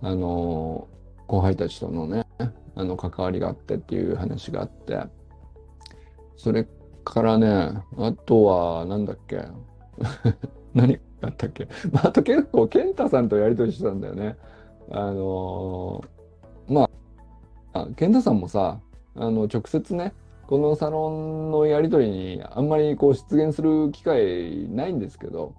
[0.01, 0.87] あの、
[1.27, 2.25] 後輩たちとのね、
[2.75, 4.99] あの、関わりがあってっていう話があって、
[6.37, 6.67] それ
[7.03, 9.43] からね、あとは、なんだっけ、
[10.73, 14.37] 何があったっけ、 まあ、と結構、健太さんとやりとりしてたんだよね。
[14.91, 16.01] あの、
[16.67, 16.89] ま
[17.73, 18.79] あ、健太さんもさ、
[19.15, 20.13] あの、直接ね、
[20.47, 25.53] このサロンのやりとりにあんまりこう出現する機会ないんですけど、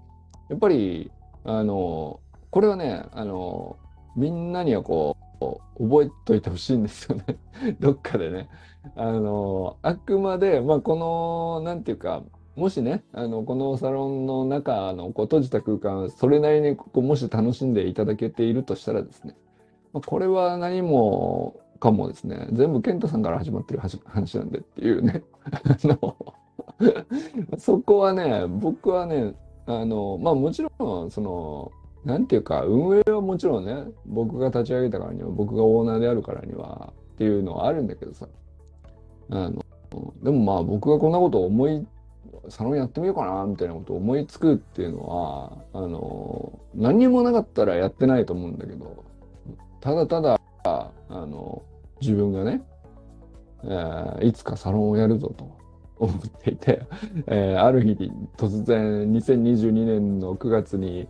[0.48, 1.12] やっぱり、
[1.44, 2.18] あの、
[2.50, 3.76] これはね、あの、
[4.16, 7.38] みんなにはこう、覚えといてほしいんですよね。
[7.81, 8.49] どっかでね。
[8.96, 12.23] あの、あくまで、まあ、この、なんていうか、
[12.57, 19.35] もしね、あの、このサロンの中のこう閉じた空間、それなりにこうもし楽しんでいただけているとしたらですね、
[19.92, 26.16] まあ、これは何もかもですね、全部健太さんから始まってる話なんでっていうね、 あの
[27.59, 29.35] そこはね、僕はね、
[29.66, 31.73] あの、まあもちろん、その、
[32.05, 38.27] なんていうか、運営はもちろんね、僕が立ち上げたからには、僕がオーナーであるからには、っていうのはあるんだけどさ、
[39.31, 39.65] あの、
[40.23, 41.87] でもまあ僕がこんなことを思い
[42.49, 49.05] サロンやってみようかなみたいなことを思いつくっていうのはあの何にもなかったらやってないと思うんだけど
[49.81, 51.63] ただただあの
[52.01, 52.63] 自分がね、
[53.65, 55.59] えー、いつかサロンをやるぞと
[55.99, 56.83] 思っていて、
[57.27, 61.09] えー、ある日突然2022年の9月に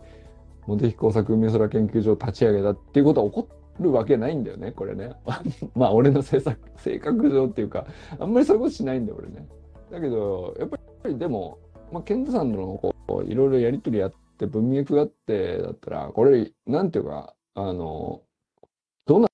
[0.67, 3.47] 茂木工作海空研究所を立ち上げたっていうことは起こ
[3.79, 5.11] るわけないんだよねこれね。
[5.75, 6.39] まあ俺の性
[6.99, 7.85] 格上っていうか
[8.19, 9.47] あんまりそういうことしないんだよ俺ね。
[9.91, 10.77] だけどやっぱ
[11.09, 11.57] りでも、
[11.91, 18.21] まあ、ケントさんのこういろいろやり取りやって文脈があってだったらこれなんていうかあの
[19.05, 19.27] どうな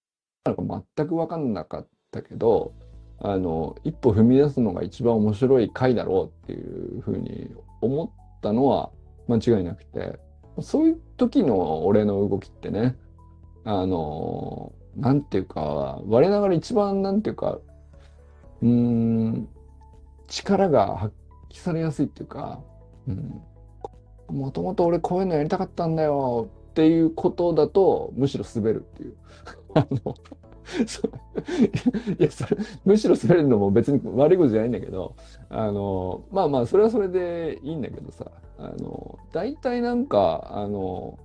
[0.46, 2.74] るか全く分かんなかったけど
[3.20, 8.10] あの一歩踏み出すのが一番面白い回だろうっていうふうに思っ
[8.42, 8.92] たのは
[9.28, 10.27] 間違いなくて。
[10.62, 12.96] そういう時の俺の動きってね
[13.64, 17.60] あのなんていうか我ながら一番なんていうか
[18.62, 19.48] うーん
[20.28, 21.14] 力が発
[21.50, 22.60] 揮されやすいっていうか、
[23.08, 23.42] うん、
[24.30, 29.16] もともと俺こういうのやりたかったんだよっていうことだとむしろ滑るっていう。
[29.76, 30.16] あの
[32.20, 35.16] いやそれむしろ滑るのも別に悪いことじゃないんだけど
[35.50, 38.26] あのまあまあそれはそれでいいんだけどさ
[38.60, 41.18] あの大体なんかあの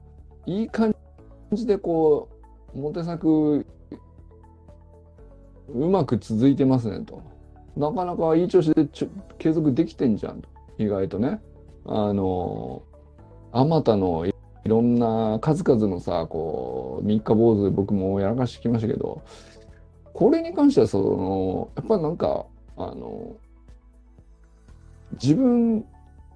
[0.47, 0.95] いい感
[1.53, 2.29] じでこ
[2.75, 3.67] うモテ作
[5.69, 7.23] うまく続いてますねと。
[7.77, 11.41] なかなかいい調子でちょ継続できてんじゃんと意外とね
[11.87, 12.83] あの
[13.51, 14.35] あまたのい
[14.69, 19.23] ろんな数々のさこう三日坊主僕もやらかしてきましたけど
[20.13, 23.37] これに関してはそのやっぱなんかあの
[25.21, 25.85] 自分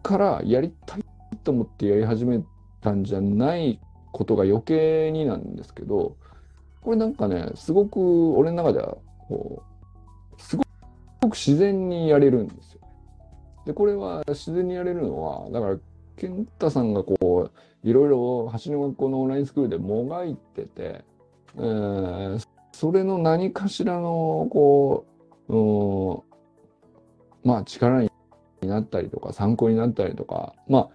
[0.06, 1.04] からやりたい
[1.42, 2.40] と思ってやり始め
[2.80, 3.80] たんじゃない
[4.12, 6.16] ことが余計になんですけど
[6.80, 8.96] これなんかねすごく俺の中では
[9.28, 9.62] こ
[10.38, 10.62] うすご
[11.28, 12.80] く自然にやれるんですよ。
[13.66, 15.78] で、これは自然にやれるのは、だから、
[16.16, 21.04] 健太さんがこう、いろいろ橋の学校のオンラインスクールでもがいてて、
[21.56, 25.04] えー、それの何かしらの、こ
[25.48, 28.10] う、うん、まあ力に
[28.62, 30.90] になったりとか、参考になったりとか、ま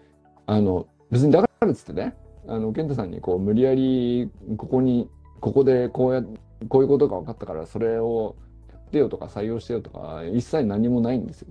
[0.46, 2.16] あ、あの、別にだからっつってね、
[2.48, 5.10] あの、健太さんにこう、無理やり、ここに、
[5.40, 6.24] ここでこうや、
[6.70, 8.36] こういうことが分かったから、それを
[8.72, 11.48] やってよとか採用してよとか一切何もないんですよ。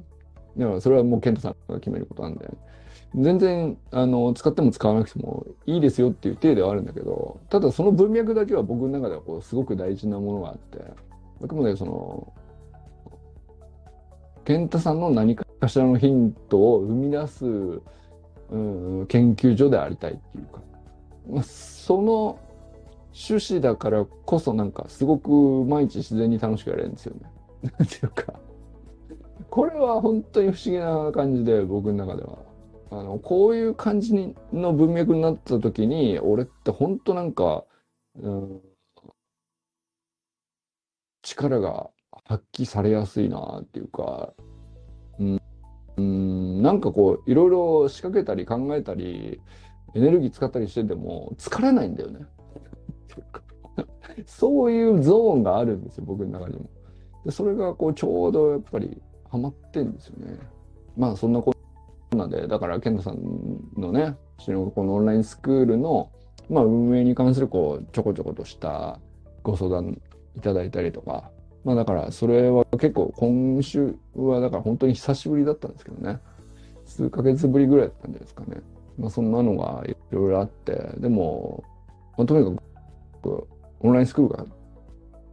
[0.56, 2.48] だからそれはもう健太さんが決めることなんで、
[3.14, 10.78] 全然あの使っても使わなくてもいいですよっていう体ではあるんだけど、ただその文脈だけは僕の中ではこうすごく大事なものがあって、
[11.42, 12.32] あくまでその、
[14.44, 17.80] 健太さんの何かかしらのヒントを生み出す
[18.50, 20.61] うん、研究所でありたいっていうか、
[21.28, 22.38] まあ、その
[23.12, 25.30] 趣旨だからこそなんかすごく
[25.64, 27.30] 毎日自然に楽しくやれるんですよね。
[27.78, 28.34] なんていうか、
[29.50, 32.38] これは本当に不思議な感じで僕の中では。
[32.92, 37.64] あのこういう感じにの文脈になった時に俺って本当なんか、
[38.20, 38.61] うん、
[41.22, 41.88] 力が
[42.24, 44.34] 発揮されやすいなっていうか、
[46.01, 49.40] うん、なんかこういろいろ仕掛けたり考えたり
[49.94, 52.20] エネルギー使ったりしてても疲れないんだよね。
[54.26, 56.70] そういうゾーンがあるんですよ僕の中にも。
[57.24, 60.38] でそれがこうちょうどやっぱりハマってんですよね。
[60.96, 61.53] まあそんなこ
[62.11, 63.20] となんで、だから健太さん
[63.76, 64.16] のね、
[64.74, 66.11] このオンラインスクールの、
[66.48, 68.98] まあ、運営に関するこうちょこちょことした
[69.42, 70.01] ご相談
[70.36, 71.30] いただいたりとか、
[71.64, 76.18] まあだからそれは結構今週はだから本当に久しぶりだったんですけどね、
[76.86, 78.61] 数ヶ月ぶりぐらいだったんですかね。
[78.98, 81.62] まあそんなのがいろいろあって、でも、
[82.16, 82.62] まあ、とにか
[83.22, 83.48] く
[83.80, 84.46] オンラインスクールが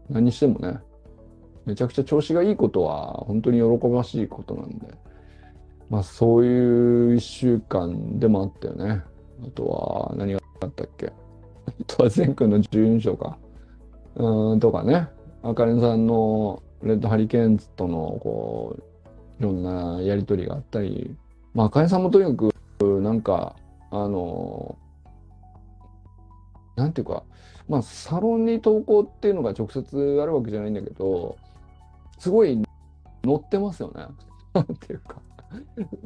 [0.10, 0.80] 何にしてもね、
[1.66, 4.88] めちゃくちゃ調子がいいことは本当に喜ばしいことなんで、
[5.90, 9.02] まあそういう一週間でもあったよね。
[9.46, 13.38] あとは何があったっけあとは全君の準優勝か。
[14.16, 15.08] うんとかね。
[15.50, 18.82] あかねさんのレッドハリケーンズとのこう
[19.40, 21.16] いろんなやりとりがあったり、
[21.54, 23.56] まあ、あかねさんもとにかくなんか
[23.92, 24.78] あの
[26.76, 27.24] なんていうか
[27.70, 31.38] まあサロンに投稿っていうのが直接あるわけじゃないんだけど
[32.20, 32.62] すごい
[33.24, 34.06] 乗ってますよね。
[34.54, 35.22] なんていうか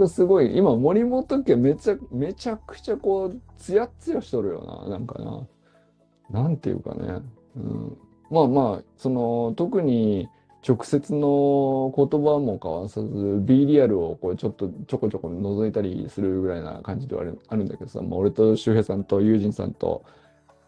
[0.08, 6.42] すごい、今、森本家めちゃ、めちゃくちゃこう、つやつやしとるよな、なんかな。
[6.42, 7.22] なんていうかね。
[7.56, 7.98] うん、
[8.32, 10.30] まあまあ、その、特に
[10.68, 20.06] 直接の言葉も交わさず、B リアルをこう、ちょっとちょこちょこ覗いたりするぐらいな感じではあるんだけどさ、まあ、俺と周平さんと友人さんと、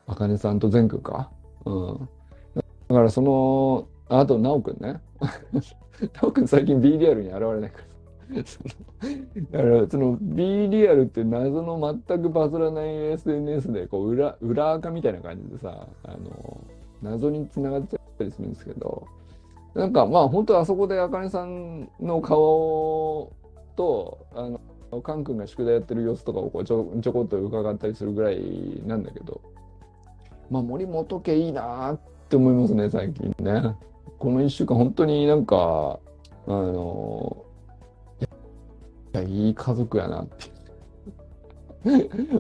[0.07, 1.31] あかねさんと善くか。
[1.65, 2.09] うん。
[2.55, 4.99] だからその、あと、なおくんね。
[5.21, 7.93] なおくん最近 B リアルに現れないから。
[9.51, 16.63] だからその B リアルって謎の全くバズらない SNS でこう裏裏垢みたいな感じでさあの
[17.03, 19.05] 謎につながっちゃったりするんですけど
[19.75, 23.31] なんかまあ本当あそこであかねさんの顔
[23.75, 29.41] とあのカン君が宿題やってる様子とかをこうちょちょこっと伺ったりするぐらいなんだけど
[30.49, 31.99] まあ森本家いいなっ
[32.29, 33.75] て思いますね最近ね。
[34.19, 35.99] この1週間本当になんか
[36.47, 37.43] あの
[39.11, 40.51] や、いい家族やなって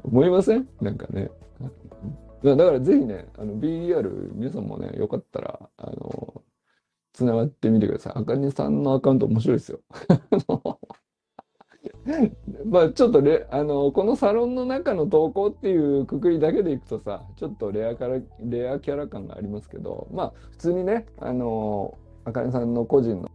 [0.03, 0.67] 思いません？
[0.81, 1.29] なんかね。
[2.43, 6.43] だからぜひね、あの BDR 皆さんもね、よかったら、あの、
[7.13, 8.13] つながってみてください。
[8.15, 9.79] あかねさんのアカウント面白いですよ。
[12.65, 23.29] まあちょっとレあのこのサロンの中の投稿っていうくくりだけでいくとさちょっとレアキャラレアキャラ感がありますけどまあ普通にねあのあかねさんの個人の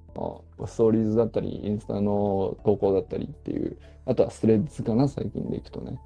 [0.66, 5.98] ストーリーズだったり、インスタの投稿だったりっていう、あとはスレッズかな、最近でいくとね。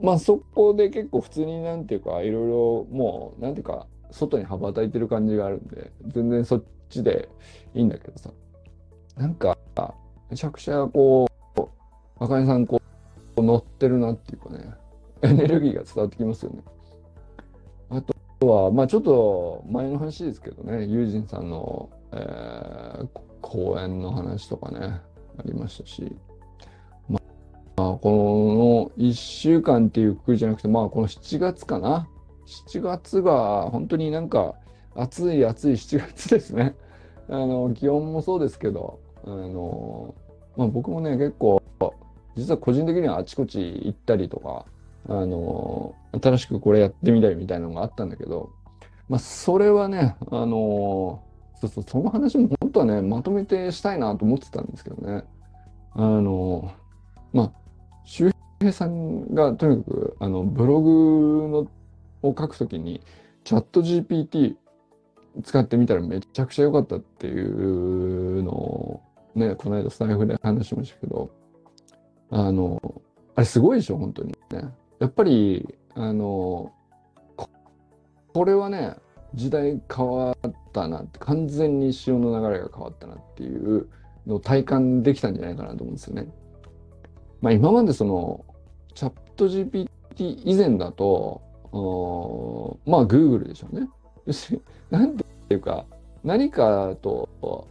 [0.00, 7.28] まあそこで結構普通になんていうか、いろいろもう、なんていうか、外に羽ばたいてる感じがあるんで、全然そっちで
[7.74, 8.30] いいんだけどさ。
[9.16, 9.56] なんか、
[10.30, 11.26] めちゃくちゃこ
[11.56, 11.62] う、
[12.18, 12.80] 赤井さんこ
[13.36, 14.70] う、乗ってるなっていうかね、
[15.22, 16.62] エネルギーが伝わってきますよね。
[17.90, 18.02] あ
[18.40, 23.08] とは、まあちょっと前の話ですけどね、ユージンさんのえー、
[23.40, 25.00] 公演の話とかね、
[25.38, 26.16] ありましたし、
[27.76, 32.08] あ、この1週間っていうくじゃなくて、まあ、この7月かな
[32.46, 34.54] ？7月が本当になんか
[34.94, 36.74] 暑い暑い7月ですね。
[37.28, 40.14] あの、気温もそうですけど、あの、
[40.56, 41.62] まあ僕もね、結構、
[42.34, 44.64] 実は個人的にはあちこち行ったりとか、
[45.08, 48.50] あの、新しくこれやってみたいみたいなのがあったんだけど、
[49.08, 51.20] まあそれはね、あの、
[51.60, 55.24] そうそう、その話も本当はね、まとめてしたいなと思ってたんですけどね。
[55.92, 56.70] あの、
[57.32, 57.52] まあ、
[58.06, 58.30] 周
[58.60, 61.68] 平さんがとにかく、あの、ブログ
[62.22, 63.02] のを書くときに、
[63.44, 64.56] チャット GPT
[65.44, 69.02] 使ってみたらめちゃくちゃ良かったっていうのを、
[69.34, 71.30] ね、この間スタイフで話しましたけど、
[72.30, 72.80] あの、
[73.34, 74.70] あれすごいでしょ、本当にね。
[74.98, 76.72] やっぱり、あの、
[78.32, 78.96] これはね、
[79.34, 83.88] 時代変わったなって完全に潮の流れが変わったなっていう
[84.26, 86.28] のを体感できたんじゃないかなと思うんですよね。
[87.46, 88.44] まあ、今までその
[88.96, 89.88] チャット GPT
[90.44, 91.40] 以前だと
[92.84, 93.88] まあ Google でしょうね。
[94.90, 95.86] なんていうか
[96.24, 97.68] 何かと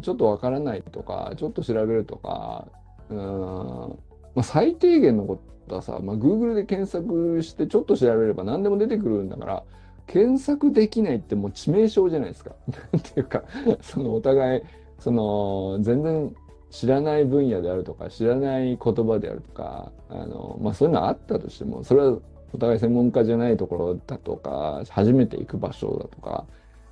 [0.00, 2.68] ちょっとわからないとかちょっと調べるとか
[3.10, 3.96] うんま
[4.36, 9.62] あ、最低限のことはさ、まあ、Google で検索してちょっと調べれば何でも出てくるんだから
[10.06, 12.52] 検索できないってもう致命傷じゃないですか。
[12.96, 13.44] っていうか
[13.82, 14.62] そのお互い
[14.98, 16.34] その全然
[16.70, 22.18] 知らない分野であるとか知らない言葉であるとかあの、まあ、そういうのあったとしてもそれは
[22.52, 26.46] お互い専門家じゃないところだとか初めて行く場所だとか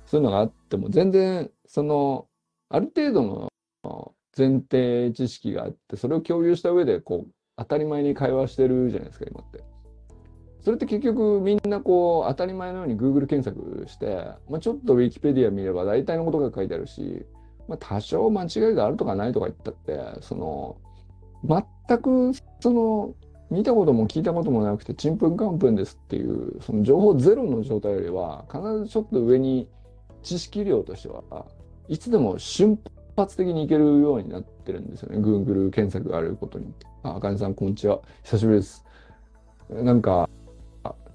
[0.05, 2.27] そういうのがあっても全然その
[2.69, 3.51] ある程度
[3.83, 9.63] の前提知識があってそれを共有した上でこう当たり前に会話してるじゃないですか今って。
[10.61, 17.25] それって結局みんなこう当たり前のように Google 検索して、まあ、ちょっと Wikipedia 見れば大体のことが書いてあるし
[17.67, 20.77] まあ、多少間違いがあるとかないとか言ったってその
[21.43, 23.13] 全くその
[23.49, 29.69] 見たことも聞いたこともなくてちんぷんかんぷんですっていうその情報ゼロの状態よりは必ずちょっと上に
[30.23, 31.45] 知識量としては
[31.87, 32.79] いつでも瞬
[33.15, 35.19] 発的にいけるようになってるんですよね。
[35.19, 36.73] Google 検索があることに。
[37.03, 37.99] ああかねさんこんにちは。
[38.23, 38.85] 久しぶりです。
[39.69, 40.29] なんか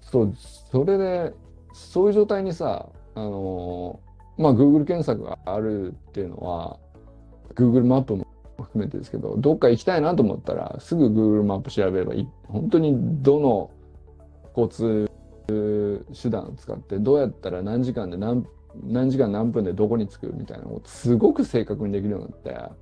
[0.00, 0.34] そう
[0.70, 1.34] それで
[1.74, 4.11] そういう状態にさあのー
[4.42, 6.78] まあ Google 検索があるっていうのは
[7.54, 8.26] Google マップも
[8.60, 12.28] 含めてですけどどっか行きたいなと思ったらすぐ Google マップ調べればいい。
[12.44, 13.70] 本当にどの
[14.56, 15.10] 交通
[15.48, 18.46] 手段を使ってどうやったら何時間で何
[18.84, 22.72] 何時間何分でどこに着くみたいなのをすごく正確にできるようになって。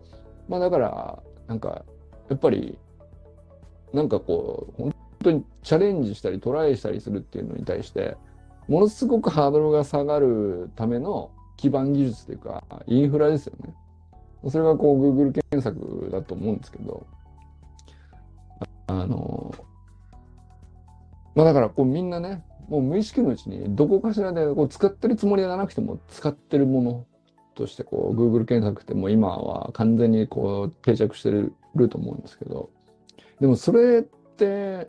[0.49, 1.85] まあだからなんか
[2.29, 2.79] やっぱり
[3.93, 8.17] なんかこう本当にチャレンジしたりトライしたりするっていうのに対して
[8.69, 11.31] ものすごくハードルが下がるための
[11.61, 13.75] 基盤技術というか、インフラですよね。
[14.49, 17.07] それがこう Google 検索だと思うんですけど、
[18.87, 19.55] あの、
[21.35, 27.07] まあだからこうみんなね、もう無意識のうちにどこかしらでこう使ってるつもりがなくても使ってるもの
[27.55, 31.53] としてこう Google 検索ってもう今は完全にこう定着してる
[31.91, 32.71] と思うんですけど、
[33.39, 34.89] でもそれって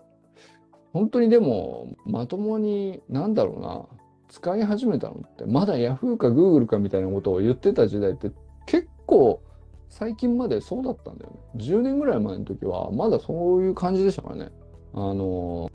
[0.93, 3.85] 本当にでもまともになんだろうな、
[4.31, 8.31] 使い始めたのってまだ Yahoo か Google かみたいなことを言ってた時代って
[8.65, 9.43] 結構
[9.89, 11.39] 最近までそうだったんだよね。
[11.57, 14.49] 10年ぐらい前の時はまだそういう感じでしたからね。
[14.93, 15.69] あの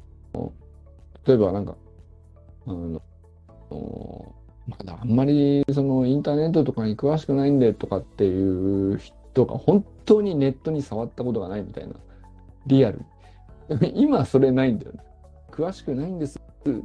[1.27, 1.77] 例えばなんか
[2.67, 3.03] あの
[4.67, 11.95] まだあんまりそのインターネットとかに詳しくないんでとかっていう人が本当にネットに触ったことがないみたいな
[12.67, 13.05] リアル
[13.95, 15.01] 今それないんだよね
[15.51, 16.41] 詳しくないんです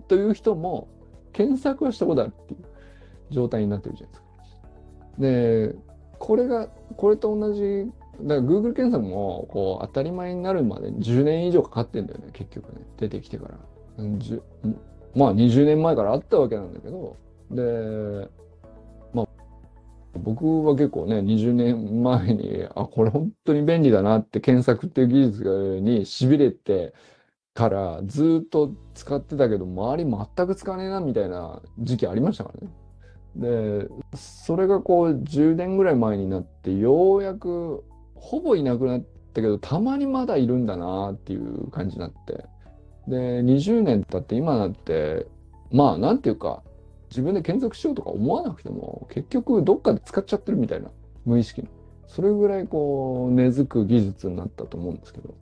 [0.07, 0.88] という人も
[1.32, 2.59] 検索はしたことあるっていう
[3.32, 4.71] 状態になってるじゃないですか。
[5.19, 5.75] で、
[6.19, 6.67] これが、
[6.97, 12.86] これと同じ、だから Google 検索もこう当たり前になるまで10年以上かかってんだよね、結局ね。
[12.97, 13.57] 出てきてから。
[15.15, 17.17] まあ20年前からあったわけなんだけど、
[17.49, 18.29] で、
[19.13, 19.27] まあ
[20.19, 26.93] 僕は結構ね、20年前に、あ、これ本当に便利だなって検索っていう技術に痺れて、
[27.53, 32.73] からずっと使ってたけど周り全く使わねえなみたいな時期ありましたからね。
[33.35, 37.83] でそれがこう10年ぐらい前になってようやく
[38.15, 39.01] ほぼいなくなっ
[39.33, 42.45] たけどたまにまだいるんだなっていう感じになって。
[43.07, 45.25] で20年経って今なって
[45.71, 46.61] まあなんていうか
[47.09, 50.89] 自分で検索しようとか思わなくても結局どっかで使っちゃってるみたいな
[51.25, 51.67] 無意識に
[52.07, 55.33] それぐらいこう根付く技術になったと思うんですけど。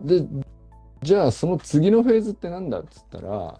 [0.00, 0.26] で
[1.02, 3.58] じゃあその次のフェーズって何だっつったら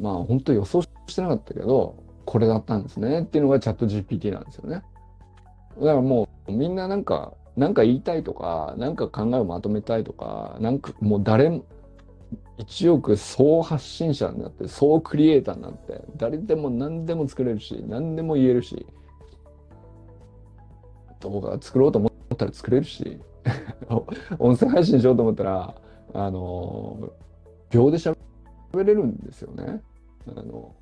[0.00, 4.82] まあ本当予想してなかったけどこれだったんですねっていうのがチャット GPT なんですよね。
[5.78, 11.64] だからもうみんななんか何か言いたいとか何か考えをまとめたいとかなんかもう誰も
[12.58, 18.86] 一億総発信者になって総クリエイターになって誰でも何でも作れるし何でも言えるし
[21.20, 23.20] 動画作ろうと思ったら作れるし
[24.38, 25.74] 音声配信しようと思ったら
[26.14, 27.12] あの
[27.70, 28.16] 秒で喋
[28.74, 29.80] れるんですよね。
[30.28, 30.74] あの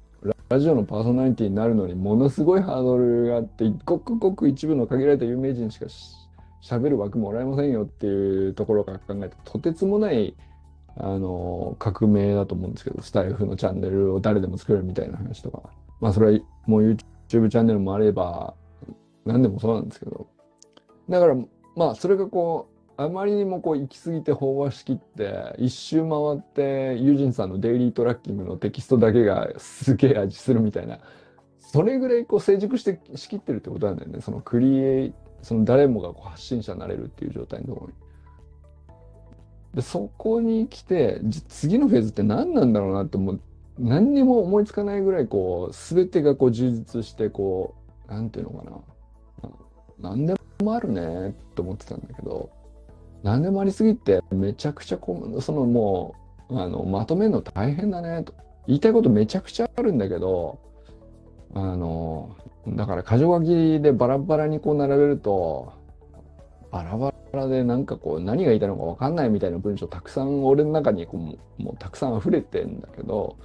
[0.49, 10.35] ラジオのパーソナリティになるのにものすごいハードルがあってごくごく一部の限られた有名人しかしゃべる枠もらえませんよっていうところから考えてとてつもない
[10.97, 15.63] あの革命だと思うんですけどスタイフのチャンネルを誰でも作れるみたいな話とか
[16.01, 16.99] まあそれはもう YouTube
[17.29, 18.55] チャンネルもあれば
[19.25, 20.27] 何でもそうなんですけど
[21.09, 21.35] だから
[21.75, 30.99] まあそれがこうあまりにもこう行き過ぎて飽和しきって一周回ってユージンさんのデイリートラッキングのテキストだけがすげえ味するみたいな。
[31.59, 34.21] それぐらいこう成熟してしきってるってことなんだよね。
[34.21, 37.95] そのクリエイその誰もがこう発信者になれるっていう状態のところに。
[39.75, 43.41] でそこに来て次のフェーズって何なんだろうなってもう。
[43.77, 47.75] 何にも思いつかないぐらいこう全てがこう充実してこ
[48.09, 49.51] う何ていうのかな。
[49.99, 52.51] 何でもあるねと思ってたんだけど。
[53.25, 56.15] 何でもありすぎてめちゃくちゃこそのも
[56.51, 58.35] うあのまとめるの大変だねと。
[58.67, 60.59] 言いたいことめちゃくちゃあるんだけど
[61.55, 62.37] あの
[62.69, 65.73] だから箇条書きでバラバラにこう並べると
[66.71, 73.39] バラバラでなんかこう何が言いたいのか分かんないみたいな文章たくさん俺の中にこうもうたくさん溢れてんだけど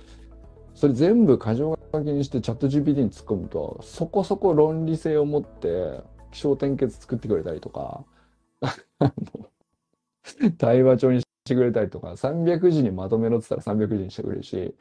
[0.73, 6.01] それ全部箇条書きにしてチャット GPT に突っ込むとそこそこ論理性を持って
[6.32, 8.03] 気象転結作ってくれたりとか。
[10.57, 14.75] 対話帳にしてくれたりとか300字にまとめろって言ったら300字にしてくれるし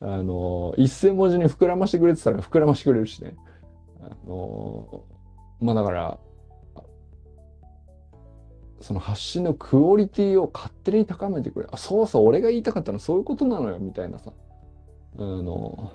[0.00, 3.34] あの1000文字に膨らましてくれって言ったら膨らましてくれるしね。
[4.02, 5.04] あの
[5.60, 6.18] まあだから
[8.80, 14.32] その発信のクオリティを勝手に高めてくれあそうそう俺が言いたかったのそういうことなのよみたいなさ。
[15.18, 15.92] あの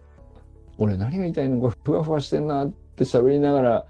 [0.79, 1.69] 俺何が言いたいの？
[1.69, 3.85] かふわふわしてんなって喋りながら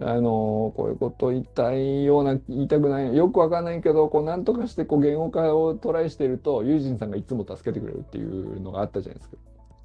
[0.00, 9.36] あのこういうこと言いたいような言いたくないよくわかんないけどこう何とかしてこう言語化をトライしてるとユージンさんがいつも助けてくれるっていうのがあったじゃないですか。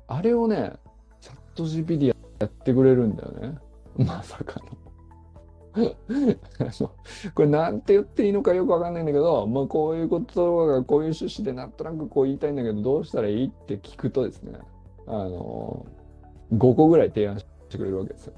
[0.07, 0.73] あれをね
[1.21, 3.57] チャット GPT やってくれるんだよね。
[3.97, 4.89] まさかの。
[7.35, 14.53] これなんて言っていいのかよくわかんないんだけど、まあ、こういうことがこういう趣旨でなんとなくこう言いたいんだけどどうしたらいいって聞くとですね
[15.05, 15.85] あの
[16.53, 18.33] 5個ぐらい提案してくれるわけですよ。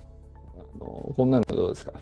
[0.79, 1.93] のこんなのどうですか？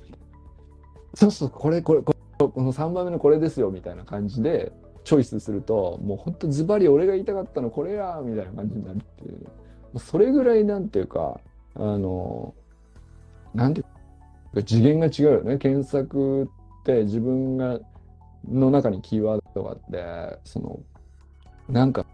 [1.16, 4.72] そうそうこれこれこの3番目のこれですよみたいな感じで
[5.04, 11.40] チョイスするともうほんとズバリ俺が言いたかったのこれやみたいな感じになるっていうそれぐらいなんていうか
[11.76, 12.54] あの
[13.54, 13.84] なんてい
[14.54, 15.58] うか次元が違うよね。
[15.58, 16.48] 検索っ
[16.84, 17.80] て自分が
[18.48, 20.80] の中にキーワードがあってその
[21.68, 22.06] なんか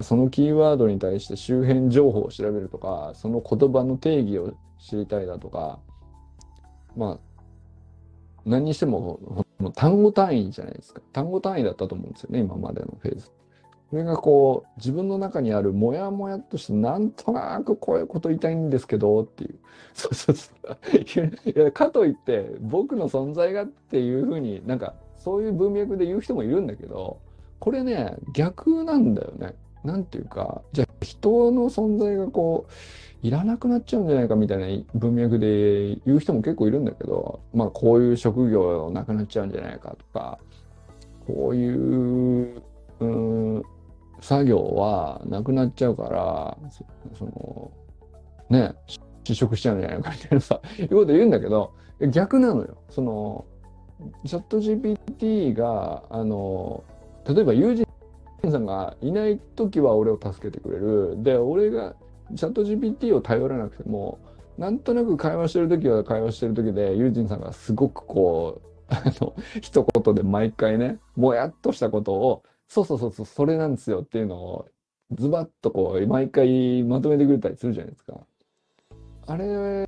[0.00, 5.80] そのキーワードに対して周辺情報を調べるとかその言葉の定義を知りたいだとか
[6.96, 7.42] まあ
[8.44, 13.30] 何にしても単語単位じゃないですか単語単位だったと思うんですよね今までのフェーズ。
[13.92, 19.58] それがこう自分の中にあるモヤモヤとしてなんとなくこういうこと言いたいんですけどっていう
[19.92, 27.18] そうそうそういやかといって僕の存在がっていうふうになんかそういう文脈で言う人もいるんだけど
[27.58, 29.54] これね逆なんだよね。
[29.84, 32.72] なんていうかじゃあ人の存在がこう
[33.22, 40.38] いらなくなっちゃうんじゃないかみたいな文脈で言う人も結構いるんだけどまあこういう職業なくなっちゃうんじゃないかとか
[41.26, 42.62] こういう
[43.00, 43.62] うん
[44.20, 46.56] 作業はなくなっちゃうから
[47.16, 47.70] その
[48.50, 48.74] ね
[49.22, 51.72] 失職しちゃうんじゃないかみたいなさいうこと言うんだけど
[52.10, 52.76] 逆なのよ。
[52.90, 53.44] その
[54.26, 56.82] チャット GPT があの
[57.28, 57.86] 例えば友人
[58.50, 61.22] さんがいない時は俺を助けてくれる。
[61.22, 61.94] で俺が
[62.34, 64.18] チャット GPT を頼らなくても
[64.58, 74.68] なんとなく会話してる時は会話してる時でユージンさんがすごくこうあの一言で毎回ねもやっとしたことをそうそうそうそうそれなんですよっていうのを
[75.12, 78.20] ズバッとこう毎回まとめてくれたりするじゃないですか。
[79.26, 79.86] あれ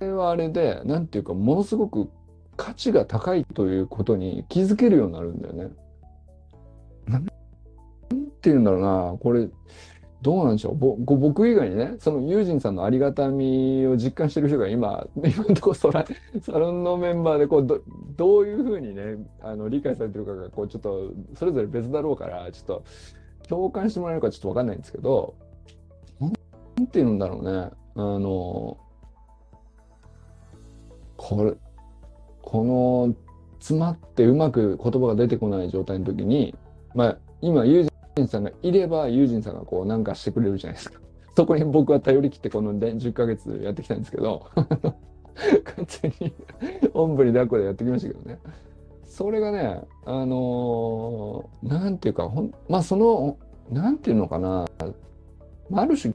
[0.00, 2.10] はあれで何ていうかものすごく
[2.56, 5.70] 価値が高いということに気づけるようになるんだよね。
[7.06, 7.32] なんて
[8.42, 9.48] 言うんだろうなこれ
[10.24, 10.74] どうなんでしょう？
[10.74, 17.80] 僕以外にねそのユージンさんのありがたみを実感してる人が今 今のところサロンのメンバーでこうど
[18.16, 22.82] どういうふうにねあの理解されてるかがこうちょっとそれぞれ別だろうからちょっと
[23.48, 25.34] 共感してもらえるかちょっと分かんないんですけど
[26.20, 26.32] 何
[26.86, 27.70] て言うんだろうね。
[27.96, 28.78] あの
[31.18, 31.54] これ
[32.42, 33.14] この
[33.58, 36.54] 詰まってうまく言葉が出てこない状態の時に
[36.94, 41.00] まあ今ユージンさんがいればユージンさんがこうなんかしてくれるじゃないですか。
[41.36, 46.32] そこに僕は頼り切ってこの10ヶ月やってきたんですけど 完全に
[46.94, 48.38] おんぶに抱っこでやってきましたけどね。
[49.04, 53.36] それがね、あのー、なんていうか、ほんまあその、
[53.70, 54.64] なんていうのかな、
[55.72, 56.14] ある種、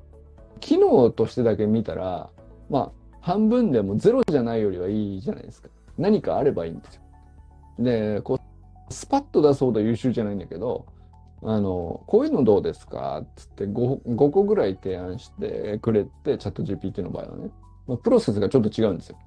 [0.60, 2.30] 機能としてだけ見たら、
[2.70, 2.91] まあ、
[3.22, 5.70] 半分でもゼロじゃないよりはいいじゃないですか。
[5.97, 7.02] 何かあればいいんですよ。
[7.80, 10.86] で、こう、スパッと出そうと優秀じゃないんだけど、
[11.42, 13.20] あの、こういうのどうですか？
[13.24, 17.50] っつって 5, 5個ぐらい提案してくれて、チャット GPT の場合はね。
[17.88, 19.18] まあ、プロセスがちょっと違うんですよ。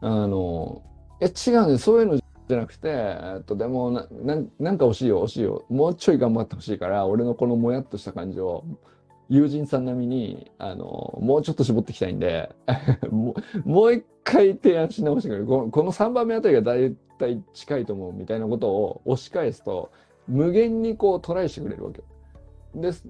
[0.00, 0.82] あの、
[1.20, 1.84] え、違うんです。
[1.84, 5.64] そういうのじゃなくて、えっと、でもな、ななんか欲しいよ、欲しいよ。
[5.68, 8.64] もうちょい頑張ってほしいから、俺のこのもやっとした感じを、
[9.28, 12.54] 友人さん並みに、あの、もうちょっと絞っていきたいんで、
[13.10, 13.34] も
[13.64, 15.46] う、もう一回提案し直してくれる。
[15.46, 19.90] このこの3番目あたりが大体近いと思うみたいなことを押し返すと、
[20.28, 22.02] 無限にこうトライしてくれるわけ。
[22.74, 23.04] です。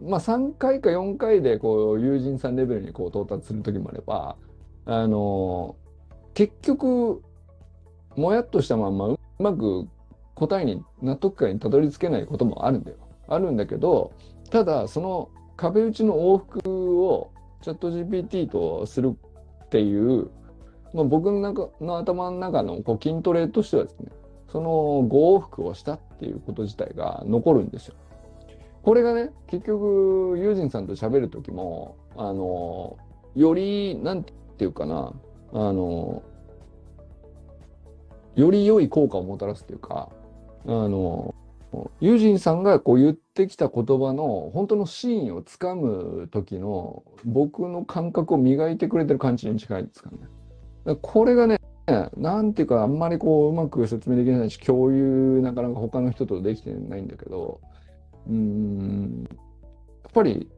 [0.00, 4.36] まあ3回か4回でこう友人さんレベルにこう到達する時もあれば、
[4.84, 5.76] あの
[6.34, 7.22] 結局
[8.16, 9.88] もやっとしたままうまく
[10.34, 12.96] 答えに納得感にたどり着けないこともあるんだよ。
[13.28, 14.12] あるんだけど
[14.50, 17.30] ただその壁打ちの往復を
[17.62, 19.16] チャット GPT とする
[19.64, 20.30] っていう、
[20.92, 24.10] まあ、僕の中の頭の中のこう筋トレとしてはですね
[24.52, 27.94] その5往復をしたっていうこと自体が残るんですよ。
[28.82, 32.98] これがね結局ユージンさんと喋る時もあの
[33.34, 35.14] よりなんていうかな
[35.54, 36.22] あの
[38.34, 40.10] より良い効果をもたらすというか
[40.66, 41.34] あの
[42.00, 50.96] ユージンさんがこう言ってきた言葉の本当の真意をつかむ時の僕の感覚を磨いてくれてる感じに近いですかね。
[51.00, 57.60] これがね、なんていうかあんまりこううまく説明できないし共有なかなか他の人とできてないんだけど
[58.28, 60.48] うんやっぱり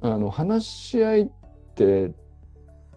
[0.00, 1.30] あの話し合いっ
[1.74, 2.12] て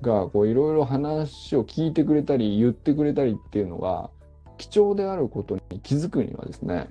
[0.01, 4.09] がこういろいろ話を聞いてくれたり言ってくれたりっていうのが
[4.57, 6.89] 貴重であることに気づくにはですね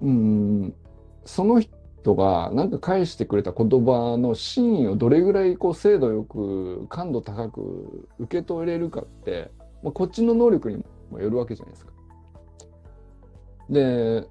[0.00, 0.74] うん
[1.24, 1.74] その人
[2.04, 9.50] 人が何か返してくれた言葉の真意をどれぐらいこう精度よく感度高く受け取れるかって、
[9.82, 11.92] まあ、こっちの能力にもよるわけじゃないですか。
[13.70, 14.26] で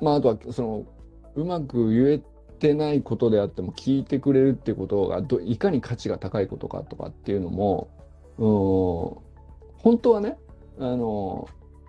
[0.00, 0.86] まああとはその
[1.34, 2.22] うまく言え
[2.58, 7.90] てないことであっても聞いてくれるっていうことがどいかに価値が高いことかとかっていうのも
[9.76, 10.38] 本当はね
[10.78, 11.46] あの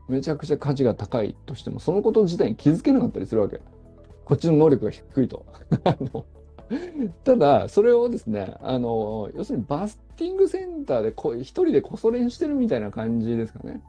[0.10, 3.62] めちゃくちゃ価値が高いとしてもそのこと自体に気づけなかったりするわけ。
[4.26, 5.45] こっちの能力が低いと。
[7.24, 13.82] ただそれをですねあの要するにバスティングセンターでこ一人でこそ練してるみたいな感じですかね。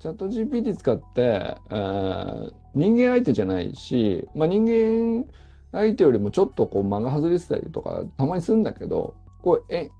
[0.00, 5.24] チャット GPT 使って、えー、人間相手じゃないし、まあ、人間
[5.72, 9.90] 相手よりもちょっとこう間が外れてたりとかたまにするんだけどこうえ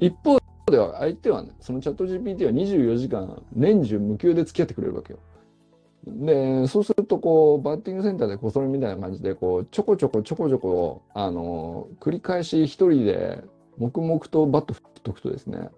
[0.00, 5.18] 一方では相手はね、そのチャット GPT は24時間年中無休で付き合ってくれるわけよ。
[6.06, 13.42] で、そうするとこう、バッティングセンターでこそれみたいな感じで、こう、ちょこちょこちょこちょこ、あの、繰り返し一人で
[13.78, 15.70] 黙々とバット振っておくとですね、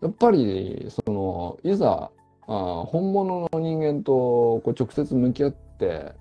[0.00, 2.10] やっぱり、その、いざ、
[2.48, 6.12] あ本物の人間とこう直接向き合って、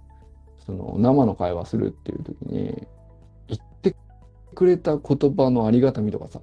[0.66, 2.88] その生の会話するっていう時に、
[3.48, 3.96] 言って
[4.54, 6.40] くれた言葉のありがたみとかさ、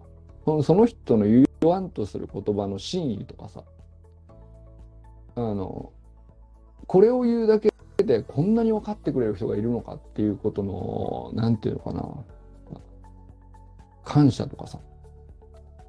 [0.62, 3.62] その人の言わんとする言葉の真意とかさ。
[5.36, 5.92] あの
[6.88, 12.24] これを言うだけでこんなに分かってくれる人がいるのかっていうことの何て言うのかな。
[14.04, 14.78] 感謝とかさ。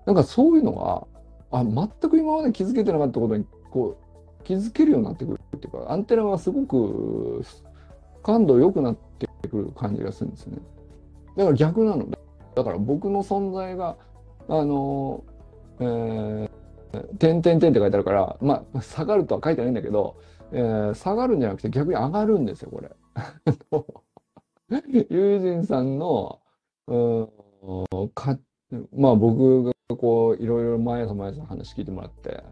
[0.06, 1.08] なんかそういうのが
[1.52, 3.98] あ全く今まで気づけてなかったことにこ
[4.42, 7.44] う気づけるようになってくるっていうかアンテナがすごく
[8.22, 10.58] 感度良くなってくる感じがするんですね。
[11.38, 12.08] だから逆なの
[12.56, 13.98] だから僕の存在が
[14.50, 15.24] あの
[15.80, 16.50] えー、
[17.18, 20.18] 点点点って書いてあるから、まあ、下がるとは書いてないんだけど、
[20.52, 22.92] えー、下がるんじゃなくて逆に上がるんですよ、これ。
[25.10, 26.40] 友人さんの、
[26.88, 27.30] うん
[28.14, 28.38] か
[28.96, 32.44] まあ僕がこういろいろ毎朝毎朝話聞いてもらって、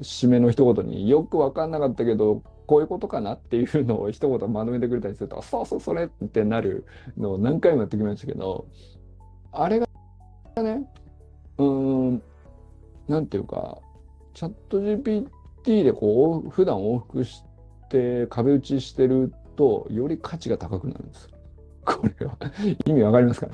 [0.00, 6.86] 締めの一言によく分かんなかったけどこういうことかなっていうのを一言まとめてくれたりするとそうそうそれってなる
[7.16, 8.66] のを何回もやってきましたけど
[9.52, 9.86] あれが
[10.54, 10.88] がね
[11.58, 12.22] うん、
[13.08, 13.78] なんていうか、
[14.34, 17.42] チャット GPT でこう、普段往復し
[17.90, 21.28] て壁打ちしてると、より価値が高くなるんです。
[21.84, 22.36] これは
[22.86, 23.52] 意味わかりますかね？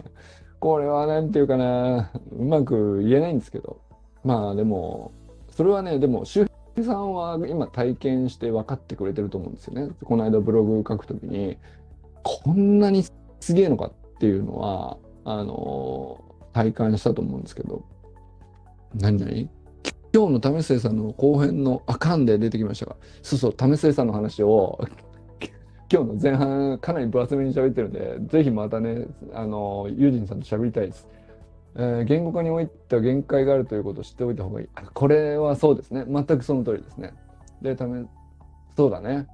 [0.61, 3.80] これはなんていうかな、うまく言えないんですけど。
[4.24, 5.12] まあでも、
[5.51, 9.90] それはね、でも、周平さんは今体験して分かってくれてると思うんですよね。
[10.05, 11.57] この間ブログ書くときに、
[12.22, 13.05] こんなに
[13.40, 16.24] すげえのかっていうのは、あの
[16.59, 17.84] 体感したと思うんですけど、
[18.94, 19.16] 何？
[19.16, 19.48] 何？
[20.12, 24.80] 今日の為末さんの後編のあかんで出てきましたが、そうそう、為末さんの話を
[25.92, 31.06] 今日の前半かなり分厚めに喋ってるんで、ぜひまたね、あの、ユージンさんと喋りたいです。
[31.76, 34.68] えー、言語化においては限界があるということを知っておいた方がいい。
[34.94, 36.04] これはそうですね。
[36.09, 37.14] 全くその通りですね。
[37.62, 38.04] で、ため、
[38.76, 39.28] そうだね。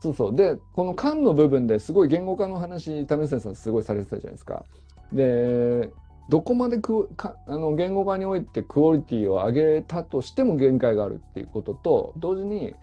[0.00, 0.34] そうそう。
[0.34, 4.64] で、この間の部分ですごい言語化の話、為末さんすごいされてたじゃないですか。
[5.12, 5.90] で、
[6.28, 12.74] どこまでくかあの言語化においてクオリティを上げたとしても限界があるっていうことと同時に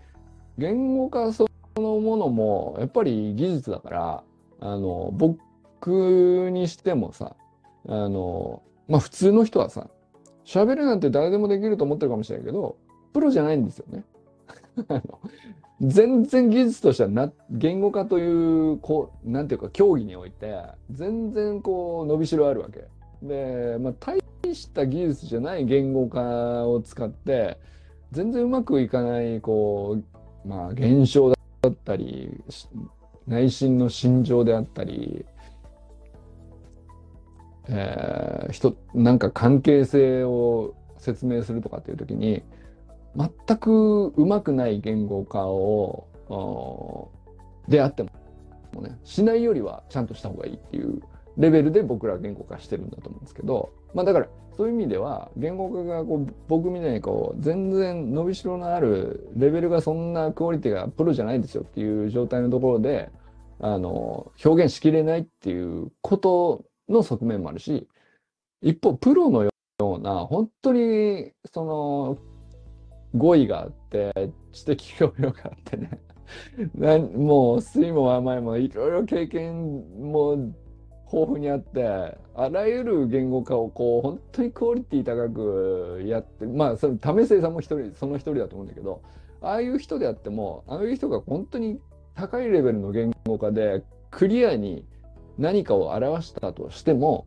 [0.58, 4.24] 言語化そのものもやっぱり技術だから
[4.60, 7.36] あの僕にしてもさ
[7.88, 9.88] あのまあ普通の人はさ
[10.46, 12.78] 喋るなんて誰でもできると思ってるかもしれないけど
[13.14, 14.04] プロじゃないんですよね。
[15.82, 20.56] 全然技術としてはな言語化というこうなんていうか競技において
[20.92, 22.88] 全然こう伸びしろあるわけ。
[23.22, 24.20] で、まあ、大
[24.54, 27.58] した技術じゃない言語化を使って
[28.12, 29.98] 全然うまくいかないこ
[30.46, 31.36] うまあ現象だ
[31.70, 32.44] ったり
[33.28, 35.26] 内心の心情であったり、
[37.70, 42.44] えー、人なんか関係性を説明するとかっていう時に
[43.16, 46.08] 全くうまくない言語化を
[47.68, 51.02] であってもねしないよりはちゃんとした方がいいっていう
[51.38, 54.28] レベルで僕ら言語化してるんだと思うんですけどまあだから
[54.58, 63.10] そういう意味では言語化がこう僕みたいにこう全然伸びしろのあるレベルがそんなクオリティがプロじゃないですよっていう状態のところで
[63.60, 67.88] あの表現しきれないっていうことの側面もあるし
[68.62, 72.18] 一方プロのような本当にその
[73.16, 74.12] 語彙があって
[74.52, 76.00] 知的教養があってね。
[77.16, 79.80] もう酸いも甘いもいろいろ経験
[80.12, 80.54] も
[81.12, 81.86] 豊富にあって
[82.36, 89.02] あらゆる言語化をこう本当にクオリティ高くやってまあその為末さんも一人その一人だと思うんだけど
[89.42, 91.80] ああいう人であってもああいう人が本当に
[92.16, 94.86] 高いレベルの言語化でクリアに
[95.38, 97.26] 何かを表したとしても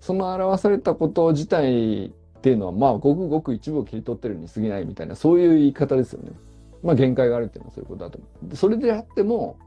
[0.00, 6.32] その表されたこと自体っていうのはまあごくごく一部を切り取ってるに過ぎないみたいなそういう言い方ですよね。
[6.82, 8.56] まあ限界があるっていうのはそういうことだと思う。
[8.56, 9.58] それであっても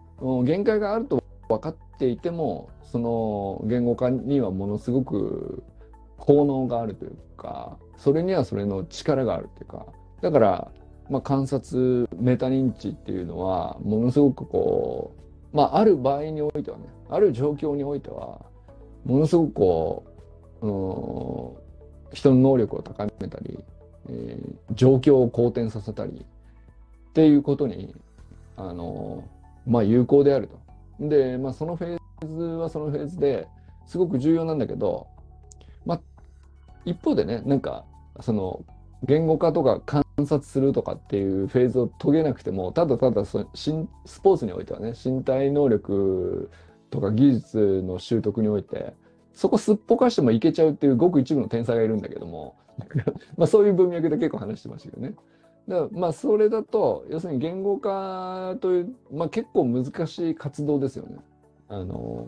[0.43, 5.63] 限界があると分かっていてもその言語化にはものすごく
[6.17, 9.85] 効能があるというかそれにはそれの力があるというか
[10.21, 10.71] だから、
[11.09, 15.15] まあ、観察メタ認知っていうのはものすごくこ
[15.53, 18.39] う、まあ、ある場合においてはねある状況においては
[19.05, 20.03] ものすごくこ
[20.61, 23.59] う、うん、人の能力を高めたり、
[24.09, 27.93] えー、状況を好転させたりっていうことに
[28.55, 29.27] あの
[29.67, 30.62] まあ有効であると。
[30.99, 33.47] で、まあ、そのフェーズはそのフェーズで
[33.85, 35.07] すごく重要なんだけど、
[35.85, 36.01] まあ、
[36.85, 37.85] 一方でねなんか
[38.21, 38.63] その
[39.03, 46.49] 言語化とか観察するとかっていうフェーズを遂げなくてもただただそスポーツにおいてはね身体能力
[46.89, 48.93] とか技術の習得において
[49.33, 52.55] そこすっぽかしてもいけちゃうっていうごく一部の天才がいるんだけども
[53.35, 55.15] まあそういう文脈で結構話してましたけどね。
[55.67, 61.17] だまあそれだと要するに言語化という、まあ、結構難しい活動ですよね。
[61.69, 62.27] あの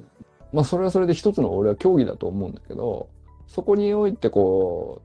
[0.54, 3.10] まあそれはそれで一つの俺は競技だと思うんだけど
[3.48, 5.02] そこにおいてこ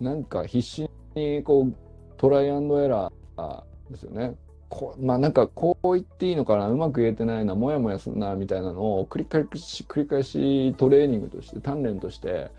[0.00, 1.74] うなんか必死にこう
[2.16, 4.34] トライアンドエラーですよね。
[4.68, 12.50] こまあなんかこう言っていいのかなうまく言えてないなモヤモヤするなみたいなのを繰り返し繰り返しトレーニングとして鍛錬として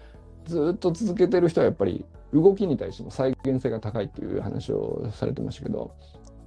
[0.45, 2.03] ずっと続けてる人はやっぱり
[2.33, 5.95] 動きに対しても再現性が高いっていう話をされてましたけど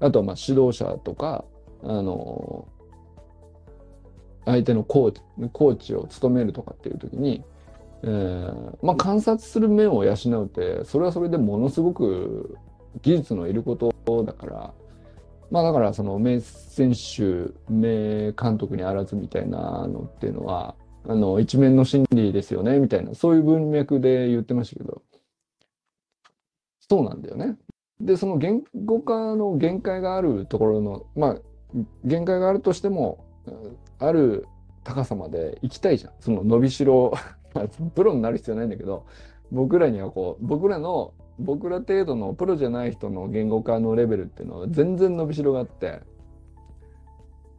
[0.01, 1.45] あとはまあ指導者とか
[1.83, 2.69] あの
[4.45, 5.21] 相手のコーチ
[5.53, 7.45] コーチを務めるとかっていう時に、
[8.03, 12.57] えーまあ、観察する目を養うってそれはそれでものすごく
[13.03, 14.75] 技術のいることだから
[15.51, 20.75] まあだからその名選手名監督にあらずみたいなのっていうのは
[21.09, 25.03] あの一面の真理ですよねみたいなそういう文脈で言ってましたけど。
[26.93, 27.57] そうなんだよね。
[28.03, 31.37] でその言語化の限界があるところのまあ
[32.05, 33.25] 限界があるとしても
[33.99, 34.47] ある
[34.85, 37.15] 高さまで行きたいじゃんその伸びしろ
[37.95, 39.07] プロになる必要ないんだけど
[39.51, 46.01] 僕らにはこう僕らの僕ら程度のプロじゃない人の言語化のレベルっていうのは全然伸びしろがあって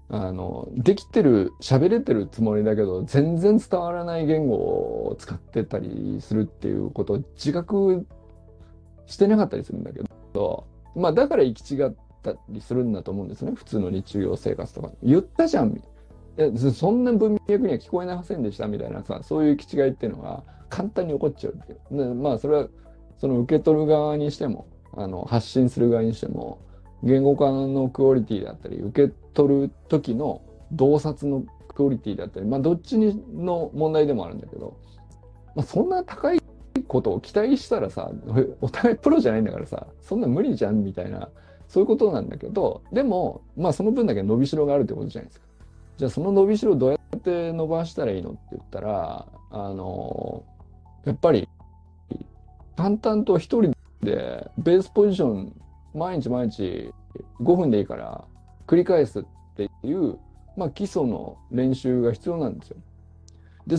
[0.09, 8.05] あのできてる喋れてるつもりだけど全然伝わらない言語を使ってたりするっていうことを自覚
[9.05, 10.01] してなかったりするんだけ
[10.33, 11.91] どまあだから行き違っ
[12.21, 13.51] たりするんだと思うんですね。
[13.55, 15.81] 普通の日常生活とか言ったじゃん
[16.73, 22.67] そんな文脈には聞こえませんでしたみたいなさそういう行き違いっていうのが簡単に起こっちゃうっていうまあそれは
[23.19, 26.59] その受け取る側にしてもあの発信する側にしても
[27.03, 30.41] 言語化のクオリティだったり受け取る時の
[30.71, 34.77] 洞察のクオリティだったりまあどっちの問題でもあるんだけど、
[35.55, 36.39] まあ、そんな高い
[36.87, 38.11] ことを期待したらさ
[38.61, 41.29] お互いプロじゃないんだからさそんな無理じゃんみたいな
[41.67, 45.45] そういうことなんだけどでもまあその分だけ伸びしろがあるってことじゃないですか。
[45.97, 50.43] じゃあその伸びしろどうやって伸ばしたらいいのって言ったら、あの
[51.05, 51.47] やっぱり
[52.75, 55.53] 淡々と一人でベースポジション
[55.93, 56.91] 毎日毎日
[57.41, 58.25] 5分でいいから
[58.65, 59.23] 繰り返すっ
[59.55, 60.17] ていう、
[60.57, 62.77] まあ、基礎の練習が必要なんですよ。
[63.67, 63.77] で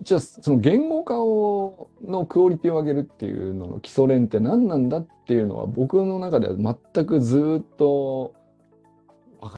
[0.00, 8.34] じゃあその言語化をのクオリティを上げるっていうのの基礎練って何なんだっていうのは僕の中では全くずっと
[9.40, 9.50] 分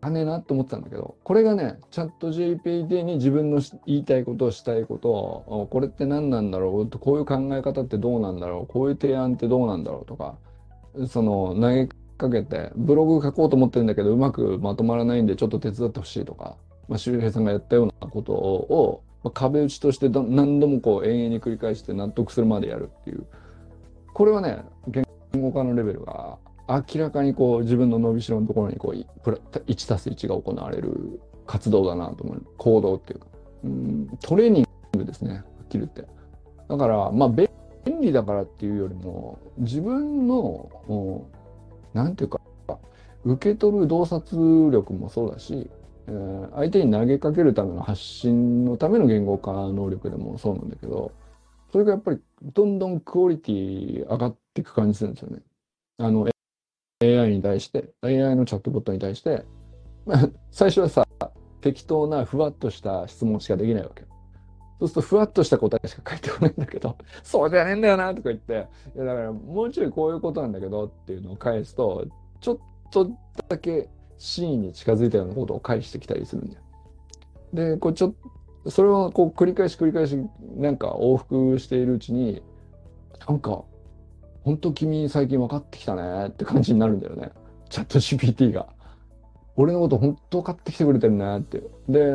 [0.00, 10.36] かんねえなと思ってたんだけど、これがね、チャット GPT に自分の言いたいことをしたいことを、これって何なんだろうこういう考え方ってどうなんだろうこういう提案ってどうなんだろうとか、
[11.08, 16.56] その投げかけてブログ書こうと思ってるんだけどうまくまとまらないんでちょっと手伝ってほしいとか、
[16.88, 23.26] まあ、周平さんがやったようなことを、まあ、壁打ちとして何度もこう永遠に繰り返して納得するまでやるっていう。
[24.14, 25.04] これはね言
[25.36, 29.30] 語化のレベルが明らかにこう自分の伸びしろのところにこう
[29.66, 32.46] 1たす1が行われる活動だなと思う。
[32.56, 33.26] 行動っていうか。
[33.64, 34.66] うんトレーニン
[34.96, 36.04] グですねはっきり言って。
[36.68, 37.48] だからまあ便
[38.00, 40.70] 利だからっていうよりも自分の
[41.94, 42.78] 何て言うか
[43.24, 45.68] 受け取る洞察力もそうだし、
[46.54, 51.12] 相手に投げかけるための発信のための言語化能力でもそうなんだけど
[51.72, 55.42] それがやっぱりどんどんクオリティ上がっていく感じするんですよね。
[55.98, 56.28] あの
[57.02, 59.44] AI に対して AI のチャットボットに対して、
[60.06, 61.06] まあ、最初はさ
[61.60, 64.04] 適当なふわっとした質問しかできないわけ。
[64.78, 72.06] そうするとふわっとした答えしか返ってこないんだけど、 そうじゃねえんだよなとか言って、いやだからもうちょいこういうことなんだけどっていうのを返すと、
[72.40, 72.58] ちょっ
[72.90, 73.10] と
[73.48, 73.88] だけ
[74.18, 76.62] 真意に近づいたようなことを返してきたりするんだよ。
[77.52, 78.14] で、こうちょっ
[78.64, 80.18] と、それをこう繰り返し繰り返し
[80.56, 82.42] なんか往復しているうちに、
[83.26, 83.62] なんか、
[84.44, 87.32] 本当君最近分かってきたねって感じになるんだよね。
[87.68, 88.68] チャット GPT が。
[89.56, 91.62] 俺のこと本当分かってきてくれてるねって。
[91.88, 92.14] で、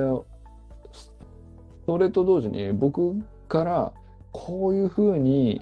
[1.86, 3.16] それと同時に僕
[3.48, 3.94] から
[4.32, 5.62] こういうふうに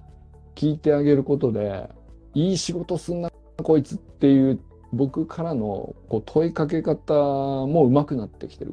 [0.55, 1.89] 聞いてあげることで
[2.33, 3.31] いい仕事すんな
[3.63, 4.59] こいつっていう
[4.91, 8.71] 僕からのこう問いかけ方もうまくなってきてる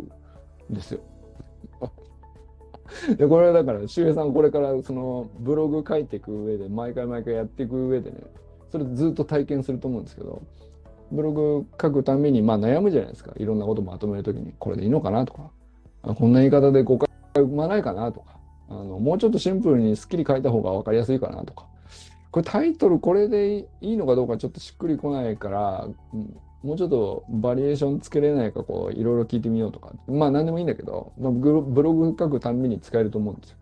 [0.71, 1.01] んですよ。
[3.17, 8.19] でこれはだから周平さんこれからそのブログ書いていく上で毎回毎回やっていく上でね
[8.71, 10.43] それずっと体験すると思うんですけど
[11.11, 15.51] ブログ書くためにまあ悩むじゃないですかいろんなことまとめる時にこれでいいのかなとか
[16.03, 18.39] こんな言い方で誤解が生まないかなとか
[18.69, 21.67] あのもうちょっとシンプルにすっきり書いた方が分かりやすいかなとか
[22.31, 25.89] これタイトルこれでいいのかどうかちょっとしっくりこないから、
[26.63, 33.57] もうちょっとバリエーションつけれないかこういろいろ聞いてみようとかまあ何でもいいんだけど、まあ、ブログ書くたんびに使えると思うんですよ。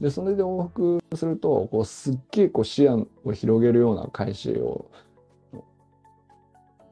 [0.00, 4.90] でそれで往復するとこうすっげえこう視野を広げるような返しを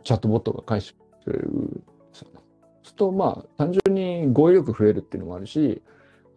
[0.05, 1.83] チャットボットが返してくれる。
[2.13, 2.29] そう
[2.83, 5.83] するとまあ単純に語彙力増えるっていうのもあるし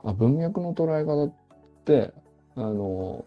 [0.03, 1.33] あ文脈の捉え方っ
[1.85, 2.13] て
[2.55, 3.25] あの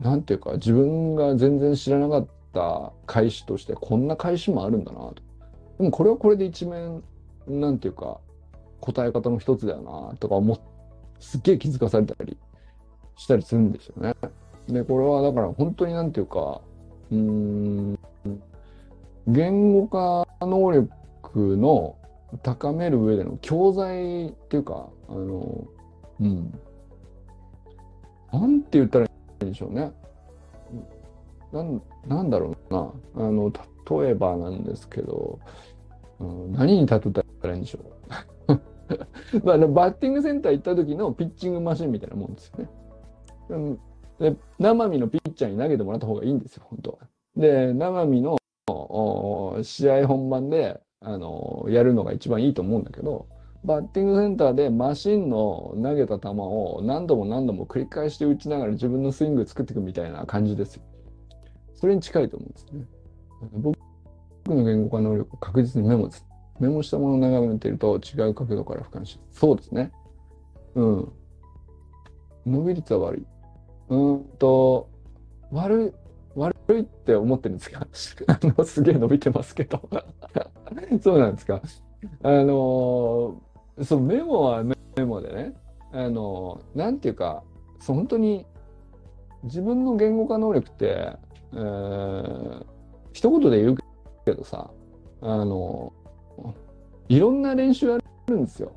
[0.00, 5.14] なんていうか自分が全然知らなかった返しとしてこんな返しもあるんだなと。
[5.78, 7.02] でもこれはこれで一面
[7.46, 8.18] なんていうか
[8.80, 10.58] 答え方の一つだよなとか思
[11.18, 12.36] すっげえ気づかされたり
[13.16, 14.14] したりするんですよね。
[14.68, 16.60] でこれはだから本当になんていうか
[17.10, 17.98] うん
[19.26, 21.96] 言語化能力の
[22.42, 25.64] 高める上での教材っていうかあの
[26.20, 26.58] うん
[28.32, 29.06] なんて言ったら
[29.44, 29.92] でしょうね
[31.52, 33.52] なんなんだろうなあの
[34.02, 35.38] 例えばなんですけど、
[36.18, 38.60] うん、何に例えたらいいんでしょう
[39.44, 43.78] まあ、バッティングセンター行った時のピッチングマシンみたいなもんですよね。
[44.20, 46.98] で生身のピッチャーに投げてもらった方がいいんですよ、本当は。
[47.36, 48.36] で、生身の
[49.62, 53.26] 試合本番であのやるのが一番いいと思うんだけど
[53.64, 60.82] バッティングセンターでマシンの投げた球を何度も何度も繰り返して打ちながら自分のスイング作っていくみたいな感じですよ。
[61.74, 62.86] それに近いと思うんですね。
[63.54, 63.76] 僕
[64.54, 66.26] の言語化能力を確実にメモです。
[66.60, 69.90] メモしたものを眺めていると違う角度から俯瞰しそうですね。
[70.74, 71.12] うん。
[72.46, 73.26] 伸び率は悪い。
[73.88, 74.88] うんと、
[75.50, 77.86] 悪い、悪いって思ってるんですか？
[78.28, 79.80] あの、すげえ伸びてますけど
[81.02, 81.62] そうなんですか。
[82.22, 83.34] あのー、
[83.82, 85.54] そう、メモはメモでね、
[85.92, 87.42] あの、なんていうか、
[87.80, 88.46] そう、本当に
[89.44, 91.12] 自分の言語化能力って、
[91.52, 92.64] えー、
[93.12, 93.76] 一言で言う
[94.24, 94.70] けどさ、
[95.20, 95.92] あの、
[97.08, 98.72] いろんな練習あるんですよ。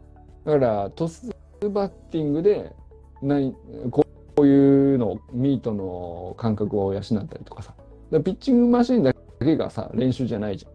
[0.45, 1.29] だから、トス
[1.61, 2.73] バッティングで、
[3.21, 3.53] 何
[3.91, 4.05] こ
[4.37, 7.73] ういうの、ミートの感覚を養ったりとかさ、
[8.11, 10.71] ピッチングマシンだけがさ、練習じゃないじゃん。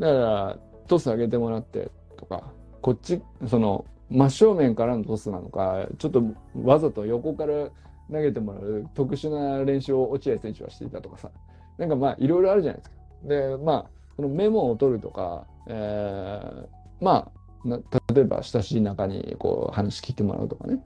[0.00, 2.52] だから、トス上げてもらってとか、
[2.84, 6.22] こっち、その、真正面からのトスなのか、ちょっと
[6.54, 7.70] わざと横から
[8.12, 11.30] 投げてもらう特殊な練習を落合選手はしていたとかさ、
[11.78, 12.96] なんかまあいろいろあるじゃないですか。
[13.22, 16.66] で、まあ、そのメモを取るとか、えー、
[17.00, 17.26] ま
[17.64, 17.80] あ、
[18.12, 20.78] 例えば親しい中にこう話聞いてもらうとかね。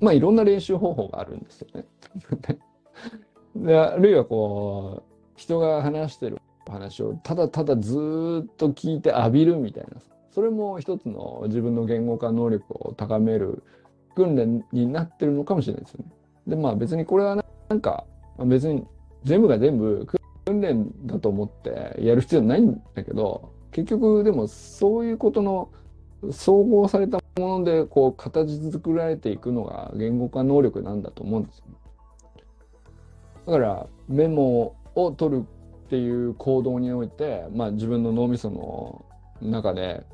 [0.00, 1.84] まあいろんな練習方法があるんですよね。
[3.54, 6.40] であるいはこう人が話してる
[6.72, 7.94] 話をただただず
[8.44, 10.00] っと聞いて浴びるみたいな
[10.30, 13.62] それも一つの自分の言語化能力を高める
[14.14, 16.10] 訓練になってるのかもしれないですよね。
[16.46, 17.36] でまあ別にこれは
[17.68, 18.04] なんか
[18.38, 18.84] 別に
[19.24, 20.06] 全部が全部
[20.44, 25.70] 訓練だと思ってやる必要ないんだけど、結局でもそういうことの
[26.30, 31.74] 総合されたものでこう形作られていくのが言語化能力なんだと思うんですよ、ね。
[33.46, 35.46] だからメモを取る
[35.94, 39.04] っていう行動において、まあ、自分の脳みその
[39.40, 40.04] 中で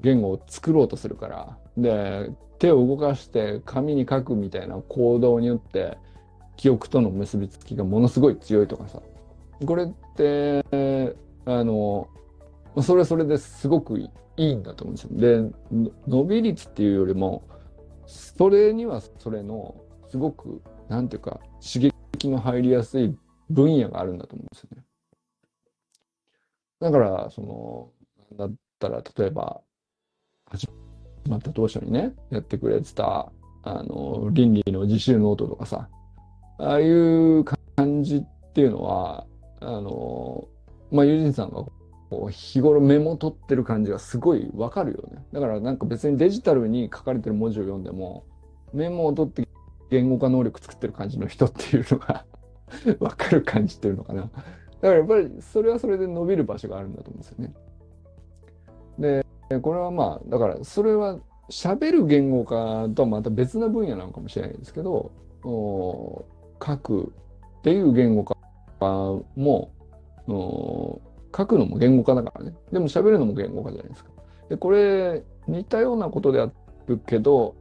[0.00, 5.96] 言語を作ろうとするからで手を動かして紙に書くみたいな行動によって
[6.56, 9.00] 記憶との結びつきがものすごい強いとかさ
[9.64, 10.62] これって
[11.46, 12.08] あの
[12.82, 15.48] それはそれですごくいいんだと思うんですよ。
[15.48, 17.48] で伸び率っていうよりも
[18.04, 19.74] それにはそれの
[20.10, 20.60] すごく
[20.90, 23.16] なんていうか刺激の入りやすい
[23.48, 24.83] 分野があるんだと思うんですよね。
[26.84, 27.88] だからその
[28.36, 29.62] だったら例えば
[30.50, 30.68] 始
[31.26, 33.32] まった当初にねやってくれてた
[33.62, 35.88] あの倫理の自習ノートとかさ
[36.58, 39.26] ああいう感じっていうのは
[39.60, 40.46] あの
[40.92, 41.64] まあユージンさんが
[42.10, 45.24] こう日頃メモ取ってる感じがすごいわかるよね。
[45.32, 48.26] だからなんか別にデジタルに書かれてる文字を読んでも
[48.74, 49.48] メモを取って
[49.90, 52.26] 言語化能力作ってる感じの人っていうのが
[53.00, 54.28] わかる感じっていうのかな。
[54.84, 59.24] だからやっぱりそれはそれで伸びる場所があるんだと思うんですよね。
[59.48, 61.18] でこれはまあだからそれは
[61.50, 65.10] 喋る言語化とはまた別な分野なのかもしれないですけど
[65.42, 67.14] 書く
[67.60, 68.36] っていう言語化
[69.36, 69.72] も
[71.34, 72.54] 書くのも言語化だからね。
[72.70, 74.10] でも喋るのも言語化じゃないですか。
[74.50, 76.50] でこれ似たようなことであ
[76.88, 77.54] るけど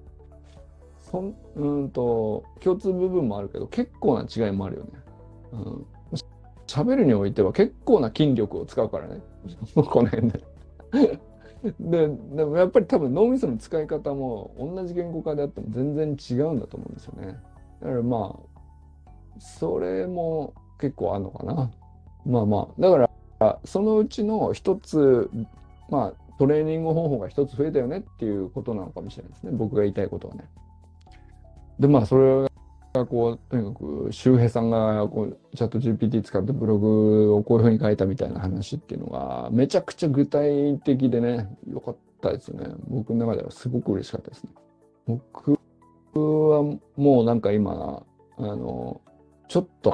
[0.99, 4.89] そんうんと共通部分もあるけど結構な違いもあるよね。
[5.53, 5.85] うん。
[6.67, 9.21] 喋るにおいては結構な筋力を使うからね。
[9.75, 10.43] この辺で。
[11.79, 17.39] ででもやっぱり多分脳みその使い方も同じ言語化であっても全然違うんだと思うんですよね。
[17.81, 21.71] だからまあそれも結構あるのかな。
[22.25, 23.09] まあまあだか
[23.39, 25.29] らそのうちの一つ
[25.89, 29.51] まあトレーニング方法が一つ増えたよねっていうことなのかもしれないですね。
[29.53, 30.43] 僕が言いたいことはね。
[31.79, 32.51] でまあそれ
[32.93, 42.67] がこうとにかく周平さんがこうチャット GPT 使ってブログをこういうふうに書いたみたいな話っていうのがめちゃくちゃ具体的でね良かったですね。
[42.87, 44.51] 僕の中ではすごく嬉しかったですね。
[45.07, 45.59] 僕
[46.13, 48.03] はもうなんか今
[48.37, 49.01] あの
[49.47, 49.91] ちょっと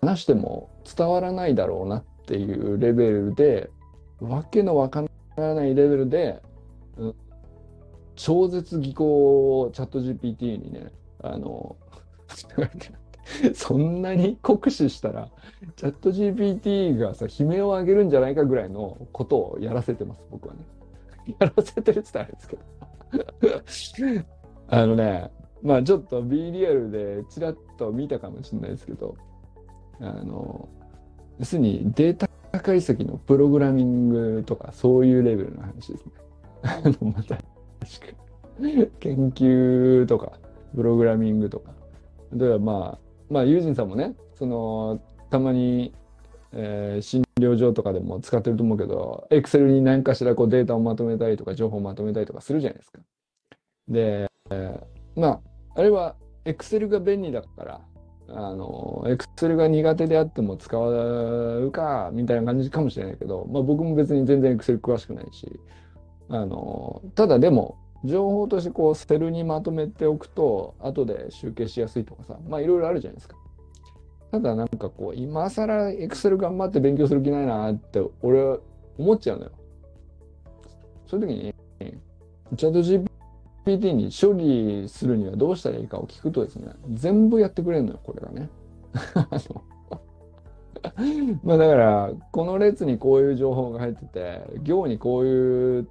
[0.00, 3.70] 話しても伝わらないだろうなっていうレベルで
[4.20, 5.04] わけのわか
[5.36, 6.40] らないレベルで、
[6.96, 7.14] うん、
[8.14, 11.76] 超絶技巧をチャット GPT にねあの
[13.54, 15.30] そんなに酷使したら、
[15.76, 20.60] チャット GPT がさ、悲鳴を上げるんじゃないかぐらいのことをやらせてます、僕はね。
[21.38, 22.40] やらせてるって言ったらあれで
[23.68, 24.24] すけど。
[24.68, 25.30] あのね、
[25.62, 29.16] まあちょっと B リアルでちらっと見たかもしれないですけど、
[30.00, 30.68] あの、
[31.38, 32.28] 要するにデータ
[32.60, 36.12] 解析のプログラミングとかそういうレベルの話ですね。
[36.62, 37.38] あの、また、
[39.00, 40.32] 研究とか、
[40.74, 41.79] プログラミングとか。
[42.32, 42.98] 例えばまあ、
[43.30, 45.00] まあ、ユージンさんもね、その、
[45.30, 45.94] たまに、
[46.52, 52.98] えー、診療所とかでも使ってると思うけど、エクセルに何かしらこうデータをまとめたりとか、情報をまとめたりとかするじゃないですか。
[53.88, 55.40] で、えー、まあ、
[55.76, 57.80] あれはエクセルが便利だから、
[58.32, 65.48] あの、エクセルが苦手であっても使うか、みたいな感じかもしれないけど、まあ僕も別に全然エクセル詳しくないし、
[66.28, 73.36] あの、ただでも、情報としてこうセルにまとめておくと後で集計しやすいとかさまあいろいろあるじゃないですか。
[74.30, 78.58] ただなんかこう今更エクセル頑張って勉強する気ないなって俺は
[78.96, 79.50] 思っちゃうのよ。
[81.08, 81.54] そういう時に
[82.56, 82.80] チャット
[83.66, 88.48] GPT に処理するにはどうしたらいいかを聞くとですね全部やってくれるのよこれがね。
[91.44, 95.88] まあだからこの列にこういう情報が入ってて行にこういう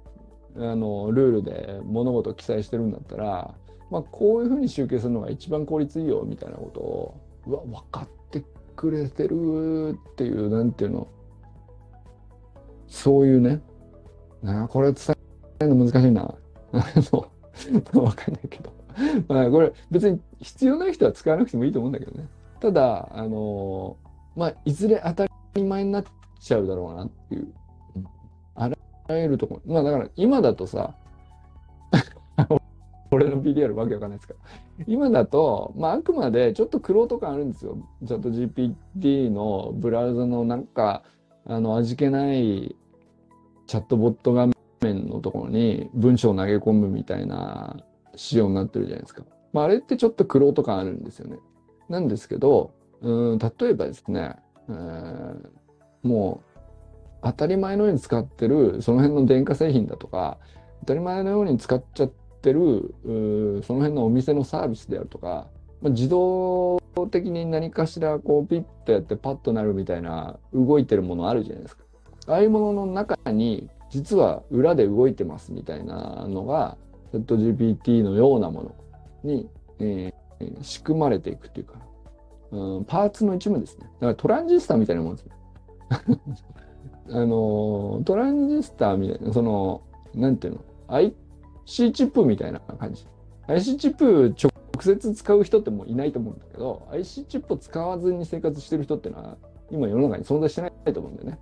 [0.56, 3.54] あのルールで物事を記載してるんだったら、
[3.90, 8.44] まあ、こういうふうに集計するのが一番効率いいよみたいなことをうわ分かって
[8.76, 11.08] くれてるっていうなんていうの
[12.88, 13.60] そういうね
[14.42, 15.16] なこれ伝
[15.60, 16.34] えるの難しいな。
[16.72, 18.72] 分かんないけど。
[19.28, 22.26] まあこれ別に必要ない人は使わなくてもいいと思うんだけどね。
[22.60, 23.96] ただあの
[24.36, 26.04] まあいずれ当たり前になっ
[26.40, 27.52] ちゃうだろうなっていう。
[29.16, 30.94] えるとこまあだから今だとさ
[33.10, 34.84] 俺の PDR わけわかんないですから。
[34.86, 37.76] 今だと、まあ、あくまでちょっと苦労とかあるんですよ。
[38.06, 41.02] チャット GPT のブラウザのなんか、
[41.44, 42.76] あの、味気ない
[43.66, 44.48] チャットボット画
[44.80, 47.76] 面のところに文章を投げ込むみたいな
[48.14, 49.24] 仕様になってるじゃないですか。
[49.52, 51.38] まあ、あれってちょっと苦労とかあるんですよね。
[51.88, 54.36] なんですけど、うん例えばですね、
[54.68, 55.48] えー、
[56.02, 56.49] もう
[57.22, 60.38] 当たり前のように使ってるその辺の電化製品だとか
[60.80, 62.94] 当たり前のように使っちゃってる
[63.66, 65.46] その辺のお店のサービスであるとか、
[65.82, 66.80] まあ、自動
[67.10, 71.84] 的に何かしらこうピッとやってパッとなるみたいな動いてるものあるじゃないですか。
[72.26, 76.76] ああいうものの中に実は裏で動いてますみたいなのが
[77.12, 78.74] ZGPT のようなもの
[79.24, 79.48] に、
[79.80, 81.74] えー、仕組まれていくっていうか、
[82.52, 83.86] うん、パーツの一部ですね。
[83.94, 85.32] だからトランジスタみたいなもんですね。
[87.10, 89.82] あのトランジスタみたいな、その、
[90.14, 93.06] なんていうの、IC チップみたいな感じ。
[93.46, 99.36] IC チップ直接使う人ってもういないと思うんだけど、IC チップを使わずに生活してる人っていうのは、
[99.70, 101.38] 今世の中に存在してないと思うんだよね。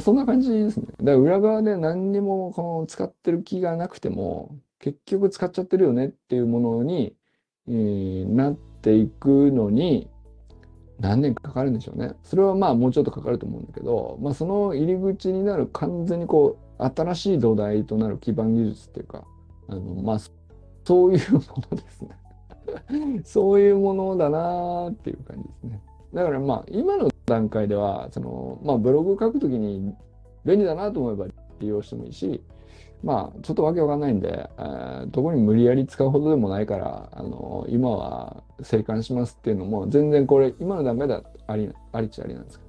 [0.00, 0.86] そんな感じですね。
[0.86, 7.14] だから裏側で何にもこの使ってる気がなくても、結局使っちゃってるよねっていうものに、
[7.68, 10.08] えー、なっていくのに、
[11.02, 12.12] 何年かかるんでしょうね。
[12.22, 19.24] それはまあもうちょっとかかると思うんだけど、まあその入り口になる完全にこう、新しい土台となる基盤技術っていうか、
[19.68, 20.18] あの、まあ、
[20.84, 22.10] そういうものですね。
[23.24, 25.82] そういうものだなっていう感じですね。
[26.14, 29.92] だからまあ今の段階では、その、まあブログ書くときに
[30.44, 31.26] 便利だなと思えば
[31.58, 32.40] 利用してもいいし、
[33.02, 42.64] まあ、ちょっとわけわかんないんで、えー、どこに無理やり使うほどでもないから、あの今は生還しますっていうのも、全然これ、今の段階ではあり、ありっちゃありなんですけ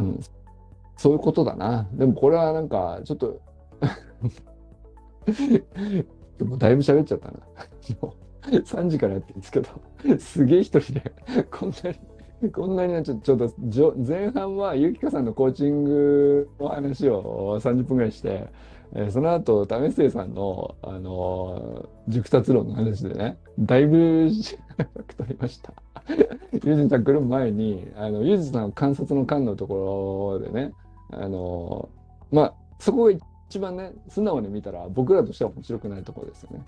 [0.00, 0.06] ど。
[0.06, 0.20] うん。
[0.96, 1.86] そういうことだな。
[1.92, 3.40] でもこれはなんか、ちょっと
[6.44, 7.40] もうだいぶ喋っちゃったな。
[8.50, 9.68] 3時からやってるんですけど、
[10.18, 11.12] すげえ一人で、
[11.50, 11.98] こんなに
[12.52, 13.54] こんなになちょちょっと
[13.96, 18.48] 前半はゆきかさんのコーチングの話を30分ぐらいして、
[18.94, 24.30] えー、その後為末さんの、あのー、熟達論の話でねだいぶ
[25.16, 25.72] 取りました。
[26.52, 30.72] ユージさん来る前にあのユージさんの観察の間のところでね
[31.12, 33.12] あのー、まあそこが
[33.48, 36.64] 一番ね素直に見たら僕らとしては面白くないところですよね。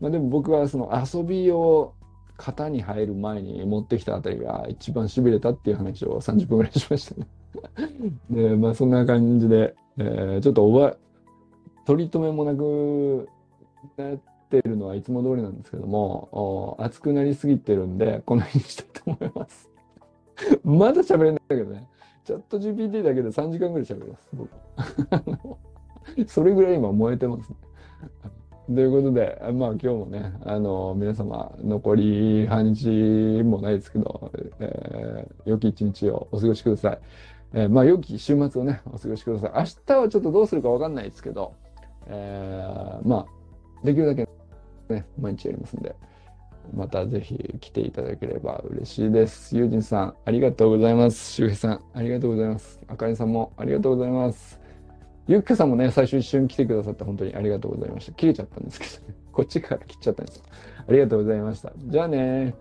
[0.00, 1.94] まあ、でも僕はその遊びを
[2.36, 7.26] 型に入る前に持ってきたあたりが一番しびれたっていう話を30分ぐらいしましたね
[8.30, 10.96] で、まあそんな感じで、えー、ちょっとおば、
[11.86, 13.28] 取り留めもなく
[13.96, 14.18] なっ
[14.50, 19.70] てるのはいつも通りなんですけども、熱くなりすぎてるんで、この辺にしたいと思います。
[20.64, 21.88] まだ喋れないんだけどね。
[22.24, 24.50] チャット GPT だけで3時間ぐらい喋ります、僕。
[26.26, 27.56] それぐらい今燃えてますね。
[28.66, 36.98] ということで、まあ今日もね、あの、皆様、残り半日もないですけど、えー、良き一日をお過ごしください。
[37.52, 39.52] えー、まあ良き週末をね、お過ごしください。
[39.54, 41.54] 明日はちょっとどうするかわかんないですけど、
[42.06, 44.26] えー、まあ、できるだけ
[44.88, 45.94] ね、毎日やりますんで、
[46.74, 49.54] またぜひ来ていただければ嬉しいです。
[49.56, 51.32] ゆうじんさん、ありがとうございます。
[51.32, 52.80] 周平さん、ありがとうございます。
[52.88, 54.63] あかりさんもありがとうございます。
[55.26, 58.12] ゆっケさんもね、最初一瞬来てくださって本当にありがとうございました。
[58.12, 60.42] 切れちゃったんですけど、ね、 こっちから切っちゃったんです。
[60.86, 61.72] ありがとうございました。
[61.86, 62.54] じゃあね